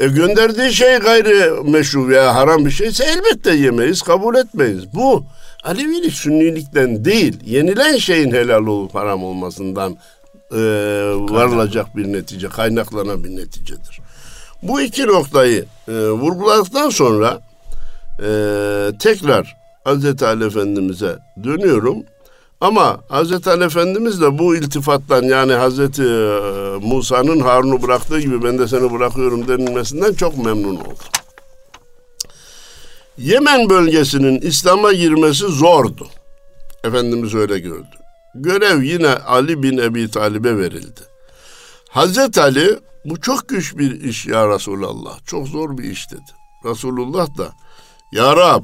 [0.00, 4.94] E gönderdiği şey gayri meşru veya haram bir şeyse elbette yemeyiz, kabul etmeyiz.
[4.94, 5.24] Bu
[5.64, 9.96] Alevilik Sünnilikten değil, yenilen şeyin helal olup haram olmasından
[10.52, 10.58] e,
[11.30, 14.00] varılacak bir netice, kaynaklanan bir neticedir.
[14.62, 17.40] Bu iki noktayı e, vurguladıktan sonra
[18.18, 18.28] e,
[18.98, 21.96] tekrar Hazreti Ali Efendimiz'e dönüyorum.
[22.60, 26.40] Ama Hazreti Ali Efendimiz de bu iltifattan yani Hazreti e,
[26.82, 30.96] Musa'nın Harun'u bıraktığı gibi ben de seni bırakıyorum denilmesinden çok memnun oldum.
[33.18, 36.08] Yemen bölgesinin İslam'a girmesi zordu.
[36.84, 37.96] Efendimiz öyle gördü.
[38.34, 41.00] Görev yine Ali bin Ebi Talib'e verildi.
[41.90, 45.18] Hazreti Ali bu çok güç bir iş ya Resulallah.
[45.26, 46.30] Çok zor bir iş dedi.
[46.64, 47.52] Resulullah da
[48.12, 48.62] Ya Rab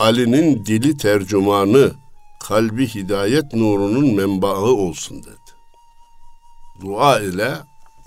[0.00, 1.92] Ali'nin dili tercümanı,
[2.48, 5.36] kalbi hidayet nurunun menbaı olsun dedi.
[6.80, 7.54] Dua ile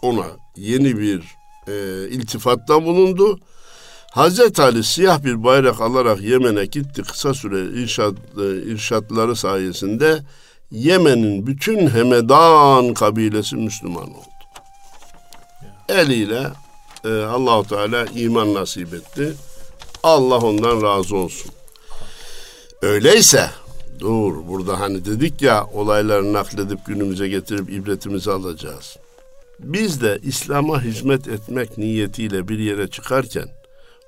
[0.01, 1.23] ona yeni bir
[1.67, 3.39] e, iltifatta bulundu.
[4.11, 7.01] Hazreti Ali siyah bir bayrak alarak Yemen'e gitti.
[7.01, 10.19] Kısa süre irşad, e, irşatları sayesinde
[10.71, 14.29] Yemen'in bütün Hemedan kabilesi Müslüman oldu.
[15.89, 16.47] Eliyle
[17.05, 19.33] e, Allahu Teala iman nasip etti.
[20.03, 21.51] Allah ondan razı olsun.
[22.81, 23.49] Öyleyse
[23.99, 28.97] dur burada hani dedik ya olayları nakledip günümüze getirip ibretimizi alacağız.
[29.59, 33.60] Biz de İslam'a hizmet etmek niyetiyle bir yere çıkarken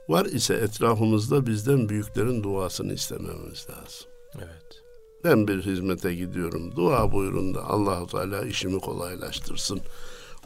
[0.09, 4.07] var ise etrafımızda bizden büyüklerin duasını istememiz lazım.
[4.37, 4.83] Evet.
[5.23, 6.75] Ben bir hizmete gidiyorum.
[6.75, 9.79] Dua buyurun da Allahu Teala işimi kolaylaştırsın.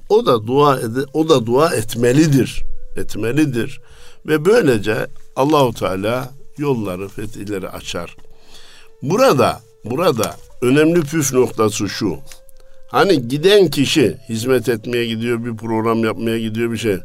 [0.10, 2.64] O da dua ede, o da dua etmelidir.
[2.98, 3.82] Etmelidir.
[4.26, 8.18] Ve böylece Allahu Teala yolları, fetihleri açar.
[9.02, 12.18] Burada burada önemli püf noktası şu.
[12.88, 16.98] Hani giden kişi hizmet etmeye gidiyor, bir program yapmaya gidiyor bir şey.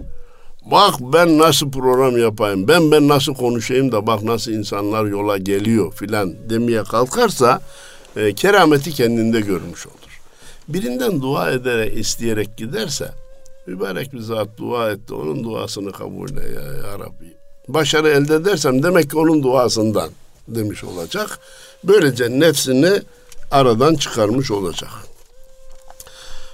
[0.64, 5.92] Bak ben nasıl program yapayım, ben ben nasıl konuşayım da bak nasıl insanlar yola geliyor
[5.92, 7.60] filan demeye kalkarsa
[8.16, 10.20] e, kerameti kendinde görmüş olur.
[10.68, 13.10] Birinden dua ederek, isteyerek giderse
[13.66, 17.36] mübarek bir zat dua etti, onun duasını kabul eyle ya, ya Rabbi.
[17.68, 20.10] Başarı elde edersem demek ki onun duasından
[20.48, 21.38] demiş olacak.
[21.84, 23.02] Böylece nefsini
[23.50, 24.90] aradan çıkarmış olacak.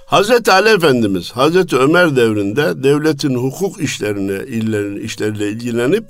[0.09, 6.05] Hazreti Ali Efendimiz Hazreti Ömer devrinde devletin hukuk işlerine illerin işleriyle ilgilenip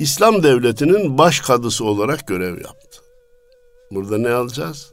[0.00, 3.00] İslam devletinin baş kadısı olarak görev yaptı.
[3.90, 4.90] Burada ne alacağız?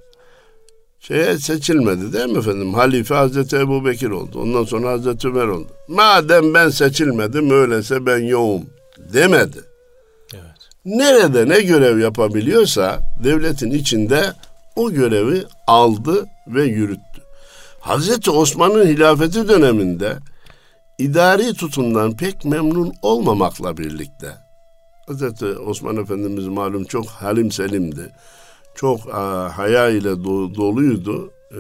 [1.00, 2.74] Şeye seçilmedi değil mi efendim?
[2.74, 4.40] Halife Hazreti Ebu Bekir oldu.
[4.42, 5.68] Ondan sonra Hazreti Ömer oldu.
[5.88, 8.64] Madem ben seçilmedim öyleyse ben yoğum
[9.14, 9.60] demedi.
[10.34, 10.70] Evet.
[10.86, 14.34] Nerede ne görev yapabiliyorsa devletin içinde
[14.76, 17.09] o görevi aldı ve yürüttü.
[17.80, 20.18] Hazreti Osman'ın hilafeti döneminde
[20.98, 24.50] idari tutumdan pek memnun olmamakla birlikte
[25.08, 28.12] Hazreti Osman Efendimiz malum çok halim selimdi.
[28.76, 31.32] Çok a, haya ile do, doluydu.
[31.52, 31.58] Ee,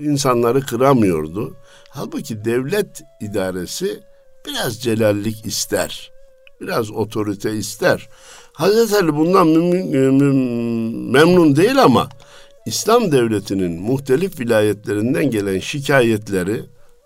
[0.00, 1.56] insanları kıramıyordu.
[1.88, 4.00] Halbuki devlet idaresi
[4.46, 6.12] biraz celallik ister.
[6.60, 8.08] Biraz otorite ister.
[8.52, 9.48] Hazreti Ali bundan
[11.12, 12.08] memnun değil ama
[12.66, 16.62] İslam devletinin muhtelif vilayetlerinden gelen şikayetleri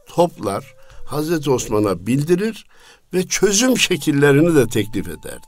[0.07, 0.75] toplar,
[1.07, 2.67] Hazreti Osman'a bildirir
[3.15, 5.47] ve çözüm şekillerini de teklif ederdi.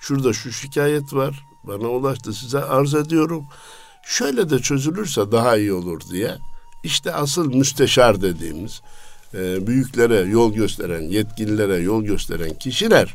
[0.00, 3.44] Şurada şu şikayet var, bana ulaştı size arz ediyorum.
[4.06, 6.36] Şöyle de çözülürse daha iyi olur diye.
[6.84, 8.80] İşte asıl müsteşar dediğimiz,
[9.34, 13.14] e, büyüklere yol gösteren, yetkililere yol gösteren kişiler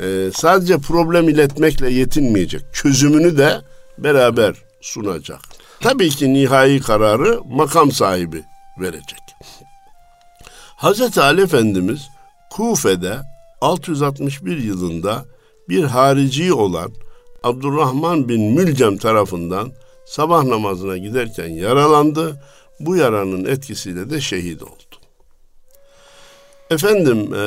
[0.00, 2.62] e, sadece problem iletmekle yetinmeyecek.
[2.72, 3.60] Çözümünü de
[3.98, 5.40] beraber sunacak.
[5.80, 8.44] Tabii ki nihai kararı makam sahibi
[8.80, 9.20] verecek.
[10.76, 12.08] Hazreti Ali Efendimiz
[12.50, 13.18] Kufe'de
[13.60, 15.24] 661 yılında
[15.68, 16.92] bir harici olan
[17.42, 19.72] Abdurrahman bin Mülcem tarafından
[20.06, 22.42] sabah namazına giderken yaralandı.
[22.80, 24.96] Bu yaranın etkisiyle de şehit oldu.
[26.70, 27.44] Efendim e,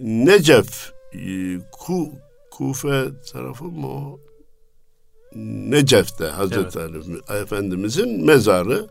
[0.00, 1.20] Necef e,
[1.72, 2.12] Ku,
[2.50, 4.20] Kufe tarafı mı o?
[5.34, 7.20] Necef'te Hazreti evet.
[7.28, 8.86] Ali Efendimizin mezarı.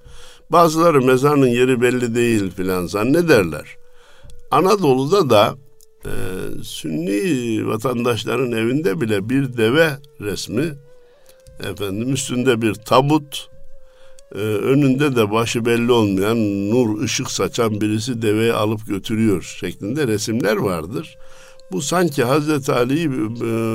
[0.50, 3.78] Bazıları mezarının yeri belli değil filan zannederler.
[4.52, 5.56] Anadolu'da da
[6.06, 6.14] e,
[6.64, 9.90] Sünni vatandaşların evinde bile bir deve
[10.22, 10.74] resmi
[11.60, 13.50] efendim üstünde bir tabut
[14.36, 20.56] e, önünde de başı belli olmayan nur ışık saçan birisi deveyi alıp götürüyor şeklinde resimler
[20.56, 21.18] vardır.
[21.72, 23.10] Bu sanki Hazreti Ali'yi e,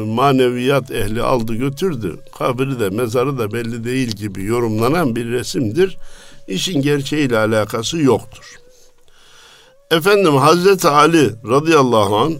[0.06, 2.18] maneviyat ehli aldı götürdü.
[2.38, 5.98] Kabri de mezarı da belli değil gibi yorumlanan bir resimdir.
[6.48, 8.56] İşin gerçeğiyle alakası yoktur.
[9.90, 12.34] Efendim Hazreti Ali radıyallahu an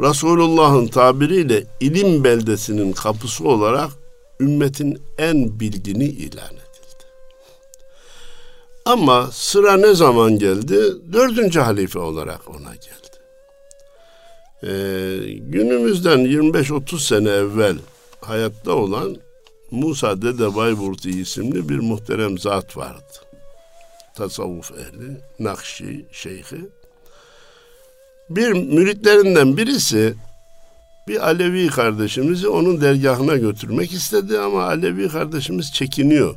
[0.00, 3.90] Resulullah'ın tabiriyle ilim beldesinin kapısı olarak
[4.40, 7.04] ümmetin en bilgini ilan edildi.
[8.84, 10.80] Ama sıra ne zaman geldi?
[11.12, 13.03] Dördüncü halife olarak ona geldi.
[14.66, 14.68] Ee,
[15.38, 17.76] günümüzden 25-30 sene evvel
[18.20, 19.16] hayatta olan
[19.70, 23.12] Musa Dede Bayburti isimli bir muhterem zat vardı.
[24.14, 26.68] Tasavvuf ehli, Nakşi şeyhi.
[28.30, 30.14] Bir müritlerinden birisi
[31.08, 36.36] bir Alevi kardeşimizi onun dergahına götürmek istedi ama Alevi kardeşimiz çekiniyor.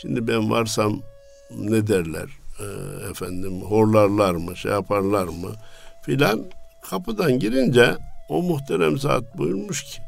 [0.00, 1.02] Şimdi ben varsam
[1.50, 2.28] ne derler
[2.60, 2.66] e,
[3.10, 5.52] efendim horlarlar mı şey yaparlar mı
[6.04, 6.44] filan
[6.90, 7.96] Kapıdan girince
[8.28, 9.98] o muhterem zat buyurmuş ki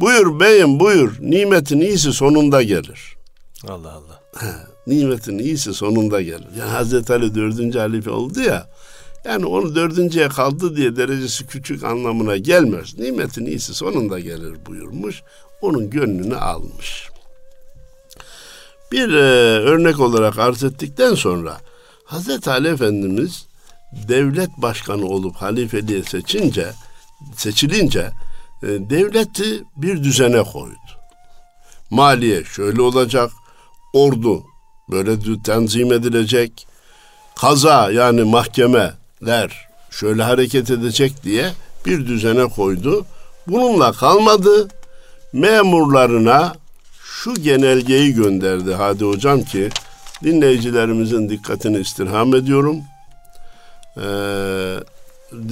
[0.00, 3.16] Buyur beyim buyur nimetin iyisi sonunda gelir.
[3.68, 4.20] Allah Allah.
[4.86, 6.48] nimetin iyisi sonunda gelir.
[6.58, 8.66] Yani Hazreti Ali dördüncü halife oldu ya
[9.24, 12.98] yani onu dördüncüye kaldı diye derecesi küçük anlamına gelmez.
[12.98, 15.22] Nimetin iyisi sonunda gelir buyurmuş.
[15.60, 17.08] Onun gönlünü almış.
[18.92, 19.22] Bir e,
[19.60, 21.60] örnek olarak arz ettikten sonra
[22.04, 23.46] Hazreti Ali Efendimiz
[23.92, 26.66] devlet başkanı olup halifeliğe seçince
[27.36, 28.10] seçilince
[28.62, 30.76] e, devleti bir düzene koydu.
[31.90, 33.30] Maliye şöyle olacak,
[33.92, 34.44] ordu
[34.90, 36.66] böyle tenzim edilecek,
[37.36, 41.52] kaza yani mahkemeler şöyle hareket edecek diye
[41.86, 43.06] bir düzene koydu.
[43.46, 44.68] Bununla kalmadı.
[45.32, 46.54] Memurlarına
[47.02, 49.68] şu genelgeyi gönderdi Hadi hocam ki
[50.24, 52.82] dinleyicilerimizin dikkatini istirham ediyorum
[53.96, 54.04] e,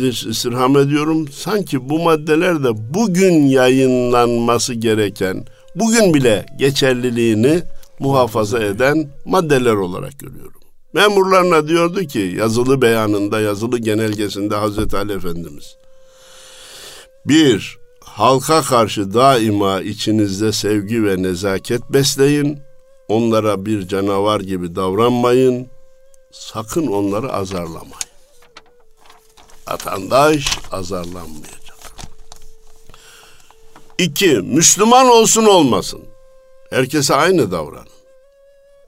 [0.08, 1.28] istirham ediyorum.
[1.28, 7.62] Sanki bu maddeler de bugün yayınlanması gereken, bugün bile geçerliliğini
[7.98, 10.60] muhafaza eden maddeler olarak görüyorum.
[10.92, 15.76] Memurlarına diyordu ki yazılı beyanında, yazılı genelgesinde Hazreti Ali Efendimiz.
[17.26, 22.58] Bir, halka karşı daima içinizde sevgi ve nezaket besleyin.
[23.08, 25.66] Onlara bir canavar gibi davranmayın.
[26.32, 28.07] Sakın onları azarlamayın.
[29.70, 31.78] Vatandaş azarlanmayacak.
[33.98, 36.00] İki, Müslüman olsun olmasın.
[36.70, 37.88] Herkese aynı davranın.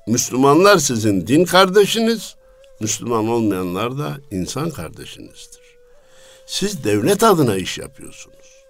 [0.07, 2.35] Müslümanlar sizin din kardeşiniz,
[2.81, 5.61] Müslüman olmayanlar da insan kardeşinizdir.
[6.47, 8.65] Siz devlet adına iş yapıyorsunuz.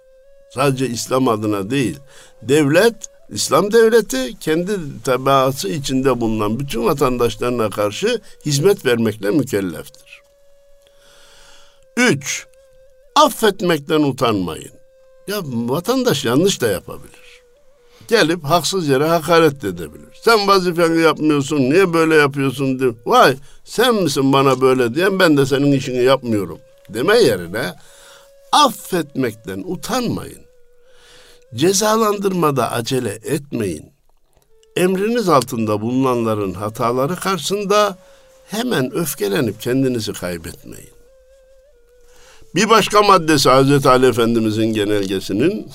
[0.53, 1.99] Sadece İslam adına değil.
[2.41, 2.95] Devlet,
[3.29, 10.20] İslam devleti kendi tebaası içinde bulunan bütün vatandaşlarına karşı hizmet vermekle mükelleftir.
[11.97, 12.47] Üç,
[13.15, 14.71] affetmekten utanmayın.
[15.27, 17.21] Ya vatandaş yanlış da yapabilir
[18.11, 20.09] gelip haksız yere hakaret edebilir.
[20.21, 22.91] Sen vazifeni yapmıyorsun, niye böyle yapıyorsun diye.
[23.05, 27.73] Vay sen misin bana böyle diyen ben de senin işini yapmıyorum deme yerine
[28.51, 30.41] affetmekten utanmayın.
[31.55, 33.91] Cezalandırmada acele etmeyin.
[34.75, 37.97] Emriniz altında bulunanların hataları karşısında
[38.47, 41.00] hemen öfkelenip kendinizi kaybetmeyin.
[42.55, 45.71] Bir başka maddesi Hazreti Ali Efendimizin genelgesinin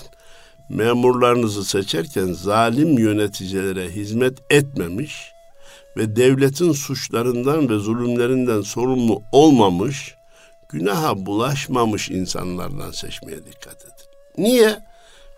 [0.69, 5.33] memurlarınızı seçerken zalim yöneticilere hizmet etmemiş
[5.97, 10.15] ve devletin suçlarından ve zulümlerinden sorumlu olmamış,
[10.69, 14.45] günaha bulaşmamış insanlardan seçmeye dikkat edin.
[14.45, 14.79] Niye?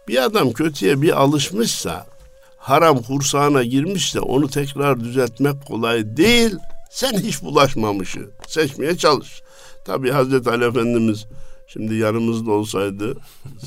[0.09, 2.07] Bir adam kötüye bir alışmışsa,
[2.57, 6.57] haram kursağına girmişse onu tekrar düzeltmek kolay değil.
[6.91, 9.43] Sen hiç bulaşmamışı seçmeye çalış.
[9.87, 11.27] Tabi Hazreti Ali Efendimiz
[11.73, 13.15] Şimdi yanımızda olsaydı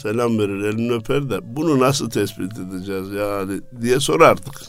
[0.01, 4.61] selam verir, elini öper de bunu nasıl tespit edeceğiz yani diye sorardık.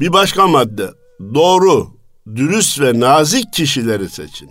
[0.00, 0.90] Bir başka madde.
[1.34, 1.90] Doğru,
[2.36, 4.50] dürüst ve nazik kişileri seçin.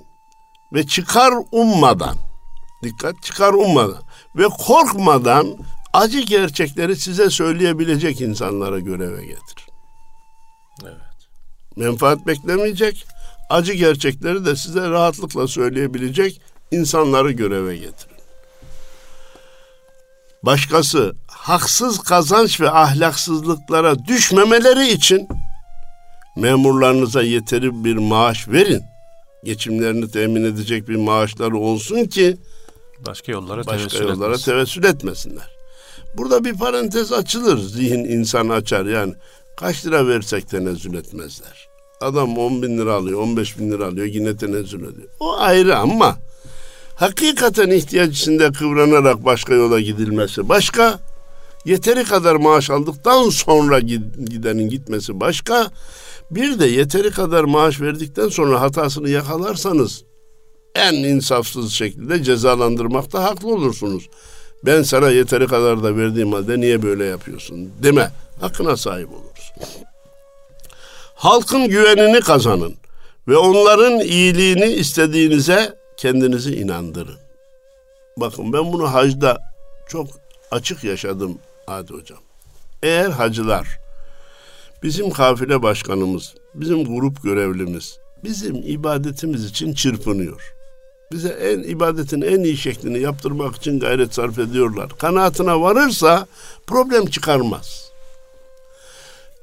[0.74, 2.15] Ve çıkar ummadan,
[2.84, 4.04] dikkat çıkar ummadan
[4.36, 5.48] ve korkmadan
[5.94, 9.67] acı gerçekleri size söyleyebilecek insanlara göreve getir.
[10.84, 11.11] Evet.
[11.75, 13.05] Menfaat beklemeyecek,
[13.49, 18.17] acı gerçekleri de size rahatlıkla söyleyebilecek insanları göreve getirin.
[20.43, 25.27] Başkası haksız kazanç ve ahlaksızlıklara düşmemeleri için
[26.38, 28.84] memurlarınıza yeteri bir maaş verin.
[29.43, 32.38] Geçimlerini temin edecek bir maaşları olsun ki
[33.05, 34.51] başka yollara başka tevessül yollara etmesin.
[34.51, 35.49] tevessül etmesinler.
[36.17, 37.57] Burada bir parantez açılır.
[37.57, 39.13] Zihin insan açar yani.
[39.62, 41.69] Kaç lira versek tenezzül etmezler.
[42.02, 45.08] Adam 10 bin lira alıyor, 15 bin lira alıyor yine tenezzül ediyor.
[45.19, 46.17] O ayrı ama
[46.95, 51.00] hakikaten ihtiyaç içinde kıvranarak başka yola gidilmesi başka.
[51.65, 55.71] Yeteri kadar maaş aldıktan sonra gidenin gitmesi başka.
[56.32, 60.04] Bir de yeteri kadar maaş verdikten sonra hatasını yakalarsanız
[60.76, 64.10] en insafsız şekilde cezalandırmakta haklı olursunuz.
[64.65, 68.12] Ben sana yeteri kadar da verdiğim halde niye böyle yapıyorsun deme.
[68.41, 69.10] Hakkına sahip
[71.15, 72.75] Halkın güvenini kazanın
[73.27, 77.17] ve onların iyiliğini istediğinize kendinizi inandırın.
[78.17, 79.53] Bakın ben bunu hacda
[79.87, 80.07] çok
[80.51, 81.37] açık yaşadım
[81.67, 82.19] Adi Hocam.
[82.83, 83.79] Eğer hacılar,
[84.83, 90.53] bizim kafile başkanımız, bizim grup görevlimiz, bizim ibadetimiz için çırpınıyor.
[91.11, 94.89] Bize en ibadetin en iyi şeklini yaptırmak için gayret sarf ediyorlar.
[94.97, 96.27] Kanaatine varırsa
[96.67, 97.90] problem çıkarmaz.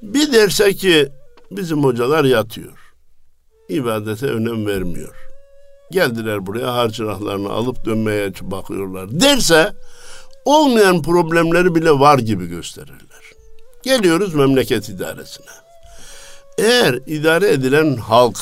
[0.01, 1.09] Bir derse ki
[1.51, 2.93] bizim hocalar yatıyor.
[3.69, 5.29] İbadete önem vermiyor
[5.91, 9.73] geldiler buraya harcırahlarını alıp dönmeye bakıyorlar derse
[10.45, 12.99] olmayan problemleri bile var gibi gösterirler.
[13.83, 15.45] Geliyoruz memleket idaresine.
[16.57, 18.37] Eğer idare edilen halk,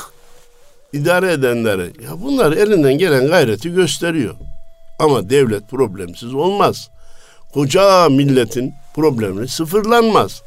[0.93, 4.35] idare edenleri, ya bunlar elinden gelen gayreti gösteriyor.
[4.99, 6.89] Ama devlet problemsiz olmaz.
[7.53, 10.41] Koca milletin problemi sıfırlanmaz.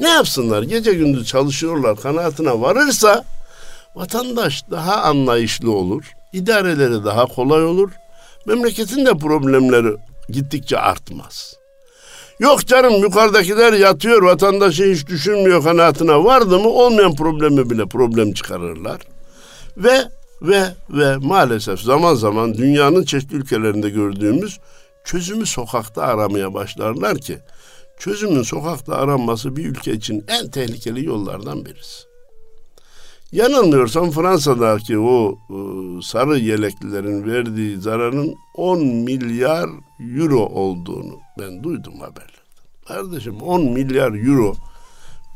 [0.00, 0.62] Ne yapsınlar?
[0.62, 3.24] Gece gündüz çalışıyorlar kanaatine varırsa
[3.94, 7.90] vatandaş daha anlayışlı olur idareleri daha kolay olur.
[8.46, 9.96] Memleketin de problemleri
[10.28, 11.54] gittikçe artmaz.
[12.38, 19.00] Yok canım yukarıdakiler yatıyor vatandaşı hiç düşünmüyor kanaatine vardı mı olmayan problemi bile problem çıkarırlar.
[19.76, 20.04] Ve
[20.42, 24.58] ve ve maalesef zaman zaman dünyanın çeşitli ülkelerinde gördüğümüz
[25.04, 27.38] çözümü sokakta aramaya başlarlar ki
[28.00, 32.10] çözümün sokakta aranması bir ülke için en tehlikeli yollardan birisi.
[33.32, 35.56] Yanılmıyorsam Fransa'daki o e,
[36.02, 39.70] sarı yeleklilerin verdiği zararın 10 milyar
[40.16, 42.40] euro olduğunu ben duydum haberlerden.
[42.88, 44.54] Kardeşim 10 milyar euro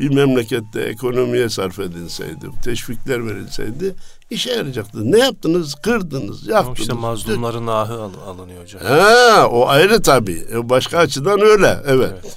[0.01, 3.95] bir memlekette ekonomiye sarf edilseydi, teşvikler verilseydi
[4.31, 5.13] işe yarayacaktı.
[5.13, 5.75] Ne yaptınız?
[5.75, 6.79] Kırdınız, yaktınız.
[6.81, 8.83] İşte mazlumların ahı al- alınıyor hocam.
[8.85, 10.47] Ha, o ayrı tabii.
[10.53, 11.77] E, Başka açıdan öyle.
[11.87, 12.11] Evet.
[12.23, 12.37] Evet.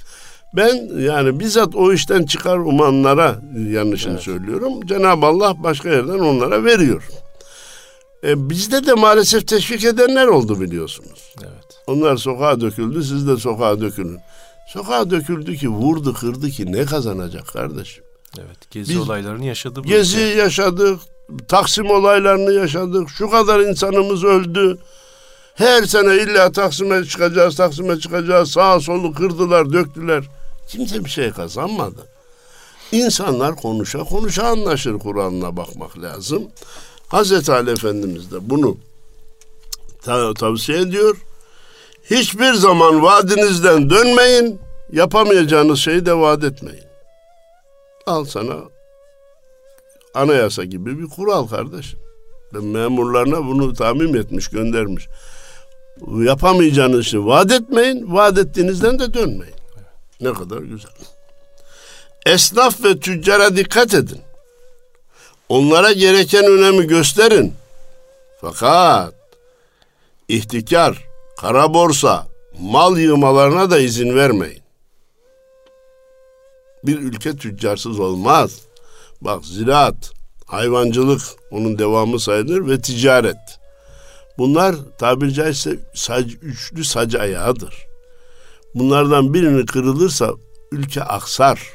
[0.56, 4.22] Ben yani bizzat o işten çıkar umanlara yanlışını Evet.
[4.22, 4.72] söylüyorum.
[4.86, 7.08] Cenab-ı Allah başka yerden onlara veriyor.
[8.24, 11.32] E, bizde de maalesef teşvik edenler oldu biliyorsunuz.
[11.42, 11.82] Evet.
[11.86, 14.18] Onlar sokağa döküldü, siz de sokağa dökülün.
[14.72, 18.04] Sokağa döküldü ki, vurdu, kırdı ki ne kazanacak kardeşim?
[18.38, 18.70] Evet.
[18.70, 20.24] Gezi Biz- olaylarını yaşadı Gezi ülke.
[20.40, 21.00] yaşadık,
[21.48, 23.08] Taksim olaylarını yaşadık.
[23.10, 24.78] Şu kadar insanımız öldü.
[25.54, 28.50] Her sene illa Taksim'e çıkacağız, Taksim'e çıkacağız.
[28.50, 30.24] Sağa solu kırdılar, döktüler.
[30.68, 32.06] Kimse bir şey kazanmadı.
[32.92, 36.42] İnsanlar konuşa konuşa anlaşır Kur'an'ına bakmak lazım.
[37.08, 38.76] Hazreti Ali Efendimiz de bunu
[40.02, 41.16] ta- tavsiye ediyor.
[42.10, 44.60] Hiçbir zaman vaadinizden dönmeyin.
[44.92, 46.84] Yapamayacağınız şeyi de vaat etmeyin.
[48.06, 48.56] Al sana
[50.14, 51.98] anayasa gibi bir kural kardeşim.
[52.54, 55.08] Ben memurlarına bunu tamim etmiş, göndermiş.
[56.22, 59.54] Yapamayacağınız işi vaat etmeyin, vaat ettiğinizden de dönmeyin.
[60.20, 60.90] Ne kadar güzel.
[62.26, 64.20] Esnaf ve tüccara dikkat edin.
[65.48, 67.54] Onlara gereken önemi gösterin.
[68.40, 69.14] Fakat
[70.28, 71.04] ihtikar,
[71.40, 72.26] kara borsa,
[72.60, 74.62] mal yığmalarına da izin vermeyin.
[76.84, 78.60] Bir ülke tüccarsız olmaz.
[79.20, 80.12] Bak ziraat,
[80.46, 83.58] hayvancılık onun devamı sayılır ve ticaret.
[84.38, 87.74] Bunlar tabiri caizse sac, üçlü sac ayağıdır.
[88.74, 90.32] Bunlardan birini kırılırsa
[90.72, 91.72] ülke aksar.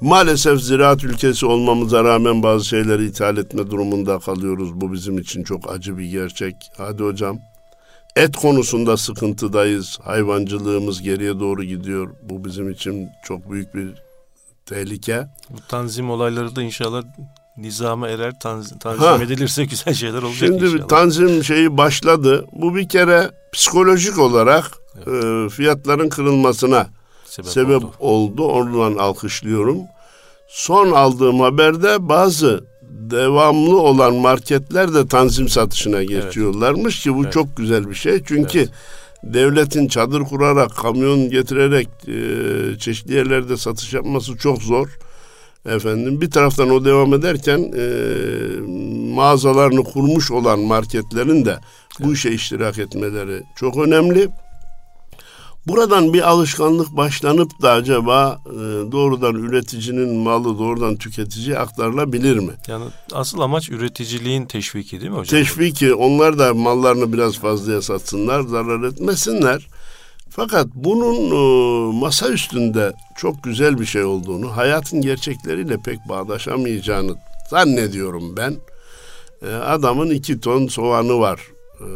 [0.00, 4.80] Maalesef ziraat ülkesi olmamıza rağmen bazı şeyleri ithal etme durumunda kalıyoruz.
[4.80, 6.54] Bu bizim için çok acı bir gerçek.
[6.76, 7.38] Hadi hocam.
[8.16, 9.98] Et konusunda sıkıntıdayız.
[10.02, 12.10] Hayvancılığımız geriye doğru gidiyor.
[12.22, 14.03] Bu bizim için çok büyük bir
[14.66, 15.26] tehlike.
[15.50, 17.02] Bu tanzim olayları da inşallah
[17.56, 19.18] nizama erer, tanz- tanzim Ha.
[19.22, 20.88] edilirse güzel şeyler olacak Şimdi inşallah.
[20.88, 22.44] tanzim şeyi başladı.
[22.52, 24.70] Bu bir kere psikolojik olarak
[25.06, 26.86] e, fiyatların kırılmasına
[27.24, 27.92] sebep, sebep oldu.
[27.98, 28.44] oldu.
[28.44, 29.78] Oradan alkışlıyorum.
[30.48, 32.64] Son aldığım haberde bazı
[33.10, 37.32] devamlı olan marketler de tanzim satışına geçiyorlarmış ki bu Evet.
[37.32, 38.22] çok güzel bir şey.
[38.26, 38.70] Çünkü Evet.
[39.24, 44.98] Devletin çadır kurarak, kamyon getirerek e, çeşitli yerlerde satış yapması çok zor.
[45.66, 47.84] Efendim bir taraftan o devam ederken e,
[49.14, 51.58] mağazalarını kurmuş olan marketlerin de
[52.00, 54.28] bu işe iştirak etmeleri çok önemli.
[55.66, 58.52] Buradan bir alışkanlık başlanıp da acaba e,
[58.92, 62.52] doğrudan üreticinin malı doğrudan tüketiciye aktarılabilir mi?
[62.68, 65.40] Yani asıl amaç üreticiliğin teşviki değil mi hocam?
[65.40, 69.68] Teşviki onlar da mallarını biraz fazlaya satsınlar, zarar etmesinler.
[70.30, 77.16] Fakat bunun e, masa üstünde çok güzel bir şey olduğunu, hayatın gerçekleriyle pek bağdaşamayacağını
[77.50, 78.56] zannediyorum ben.
[79.42, 81.40] E, adamın iki ton soğanı var.
[81.80, 81.86] E,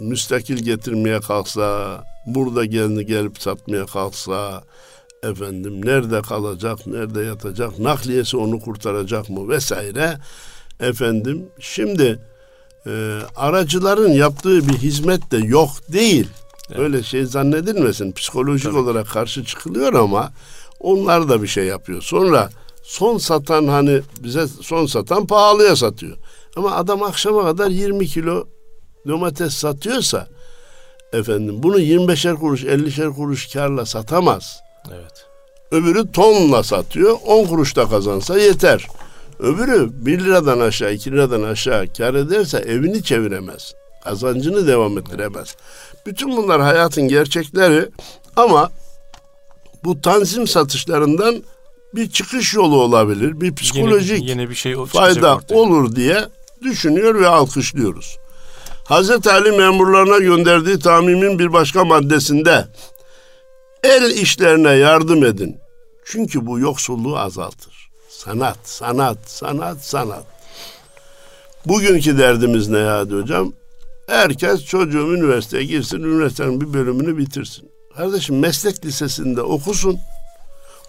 [0.00, 4.64] müstakil getirmeye kalksa, burada gelini gelip satmaya kalksa,
[5.22, 10.18] efendim nerede kalacak, nerede yatacak, nakliyesi onu kurtaracak mı vesaire.
[10.80, 12.18] Efendim şimdi
[12.86, 16.28] e, aracıların yaptığı bir hizmet de yok değil.
[16.68, 16.78] Evet.
[16.78, 18.12] Öyle şey zannedilmesin.
[18.12, 18.78] Psikolojik Tabii.
[18.78, 20.32] olarak karşı çıkılıyor ama
[20.80, 22.02] onlar da bir şey yapıyor.
[22.02, 22.50] Sonra
[22.82, 26.16] son satan hani bize son satan pahalıya satıyor.
[26.56, 28.44] Ama adam akşama kadar 20 kilo
[29.08, 30.28] domates satıyorsa
[31.12, 34.60] efendim bunu 25'er kuruş 50'şer kuruş karla satamaz.
[34.90, 35.26] Evet.
[35.70, 37.16] Öbürü tonla satıyor.
[37.26, 38.86] 10 kuruş da kazansa yeter.
[39.38, 43.74] Öbürü 1 liradan aşağı 2 liradan aşağı kar ederse evini çeviremez.
[44.04, 45.56] Kazancını devam ettiremez.
[46.06, 47.88] Bütün bunlar hayatın gerçekleri
[48.36, 48.70] ama
[49.84, 51.42] bu tanzim satışlarından
[51.94, 53.40] bir çıkış yolu olabilir.
[53.40, 55.54] Bir psikolojik Yeni, yeni bir şey fayda ortaya.
[55.54, 56.24] olur diye
[56.62, 58.16] düşünüyor ve alkışlıyoruz.
[58.84, 62.66] Hazreti Ali memurlarına gönderdiği tamimin bir başka maddesinde
[63.82, 65.56] el işlerine yardım edin.
[66.04, 67.90] Çünkü bu yoksulluğu azaltır.
[68.08, 70.24] Sanat, sanat, sanat, sanat.
[71.66, 73.52] Bugünkü derdimiz ne ya hocam?
[74.06, 77.70] Herkes çocuğum üniversiteye girsin, üniversitenin bir bölümünü bitirsin.
[77.96, 79.98] Kardeşim meslek lisesinde okusun.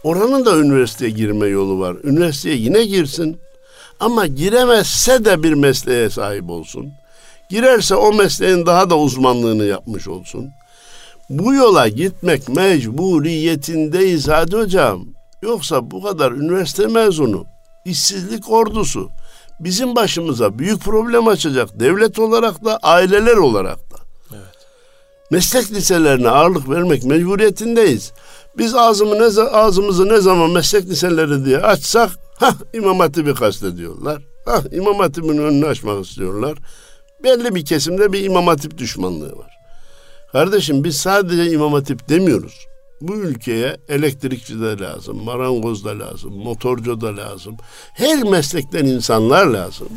[0.03, 1.97] Oranın da üniversiteye girme yolu var.
[2.03, 3.37] Üniversiteye yine girsin.
[3.99, 6.91] Ama giremezse de bir mesleğe sahip olsun.
[7.49, 10.49] Girerse o mesleğin daha da uzmanlığını yapmış olsun.
[11.29, 15.05] Bu yola gitmek mecburiyetindeyiz hadi hocam.
[15.41, 17.45] Yoksa bu kadar üniversite mezunu,
[17.85, 19.09] işsizlik ordusu
[19.59, 21.79] bizim başımıza büyük problem açacak.
[21.79, 23.95] Devlet olarak da, aileler olarak da.
[24.31, 24.43] Evet.
[25.31, 28.11] Meslek liselerine ağırlık vermek mecburiyetindeyiz.
[28.57, 34.21] Biz ağzımı ne, ağzımızı ne zaman meslek liseleri diye açsak ha İmam Hatip'i kastediyorlar.
[34.45, 36.57] Ha İmam Hatip'in önünü açmak istiyorlar.
[37.23, 39.51] Belli bir kesimde bir İmam Hatip düşmanlığı var.
[40.31, 42.67] Kardeşim biz sadece İmam Hatip demiyoruz.
[43.01, 47.57] Bu ülkeye elektrikçi de lazım, marangoz da lazım, motorcu da lazım.
[47.93, 49.87] Her meslekten insanlar lazım.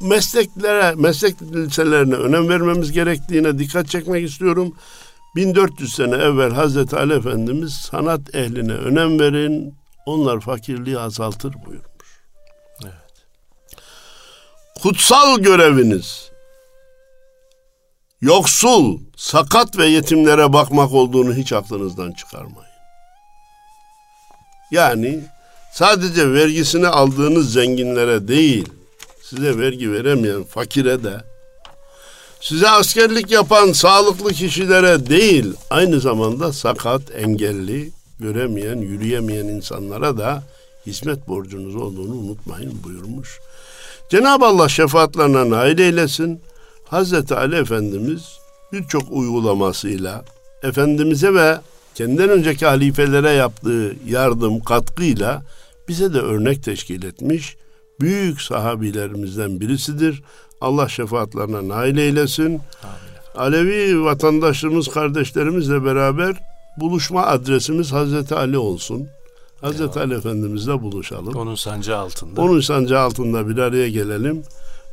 [0.00, 4.74] Mesleklere, meslek liselerine önem vermemiz gerektiğine dikkat çekmek istiyorum.
[5.36, 9.74] 1400 sene evvel Hazreti Ali Efendimiz sanat ehline önem verin,
[10.06, 11.89] onlar fakirliği azaltır buyurmuş.
[14.82, 16.30] Kutsal göreviniz
[18.20, 22.70] yoksul, sakat ve yetimlere bakmak olduğunu hiç aklınızdan çıkarmayın.
[24.70, 25.20] Yani
[25.72, 28.68] sadece vergisini aldığınız zenginlere değil,
[29.22, 31.20] size vergi veremeyen fakire de,
[32.40, 40.42] size askerlik yapan sağlıklı kişilere değil, aynı zamanda sakat, engelli, göremeyen, yürüyemeyen insanlara da
[40.86, 43.40] hizmet borcunuz olduğunu unutmayın buyurmuş.
[44.10, 46.40] Cenab-ı Allah şefaatlerine nail eylesin.
[46.84, 48.38] Hazreti Ali Efendimiz
[48.72, 50.24] birçok uygulamasıyla
[50.62, 51.58] Efendimiz'e ve
[51.94, 55.42] kendinden önceki halifelere yaptığı yardım, katkıyla
[55.88, 57.56] bize de örnek teşkil etmiş
[58.00, 60.22] büyük sahabilerimizden birisidir.
[60.60, 62.44] Allah şefaatlerine nail eylesin.
[62.44, 62.60] Amin.
[63.36, 66.36] Alevi vatandaşlarımız, kardeşlerimizle beraber
[66.76, 69.08] buluşma adresimiz Hazreti Ali olsun.
[69.60, 70.00] Hazreti.
[70.00, 71.34] Ali Efendimizle buluşalım.
[71.34, 72.40] Onun sancı altında.
[72.40, 74.42] Onun sancı altında bir araya gelelim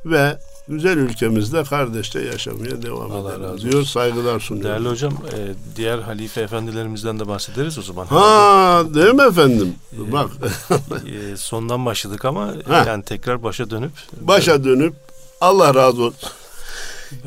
[0.06, 3.84] ve güzel ülkemizde kardeşçe yaşamaya devam Allah edelim razı diyor.
[3.84, 4.72] Saygılar sunuyorum.
[4.72, 8.06] Değerli hocam e, diğer halife efendilerimizden de bahsederiz o zaman.
[8.06, 9.76] Ha değil mi efendim?
[10.10, 10.30] E, Bak.
[11.32, 12.84] e, sondan başladık ama ha.
[12.88, 13.92] yani tekrar başa dönüp.
[14.22, 14.94] Başa dönüp
[15.42, 16.30] Allah razı olsun.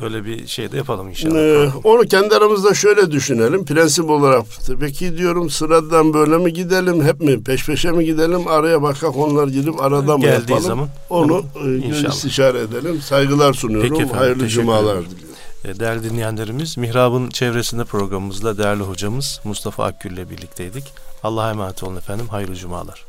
[0.01, 1.35] Böyle bir şey de yapalım inşallah.
[1.35, 3.65] Ee, onu kendi aramızda şöyle düşünelim.
[3.65, 4.45] Prensip olarak
[4.79, 9.47] peki diyorum sıradan böyle mi gidelim hep mi peş peşe mi gidelim araya başka konular
[9.47, 10.61] girip arada mı Geldiği yapalım?
[10.67, 13.01] zaman onu e, istişare edelim.
[13.01, 13.89] Saygılar sunuyorum.
[13.89, 15.35] Peki efendim, Hayırlı cumalar diliyorum.
[15.65, 20.83] E, değerli dinleyenlerimiz Mihrab'ın çevresinde programımızda değerli hocamız Mustafa Akgül ile birlikteydik.
[21.23, 22.27] Allah'a emanet olun efendim.
[22.27, 23.05] Hayırlı cumalar.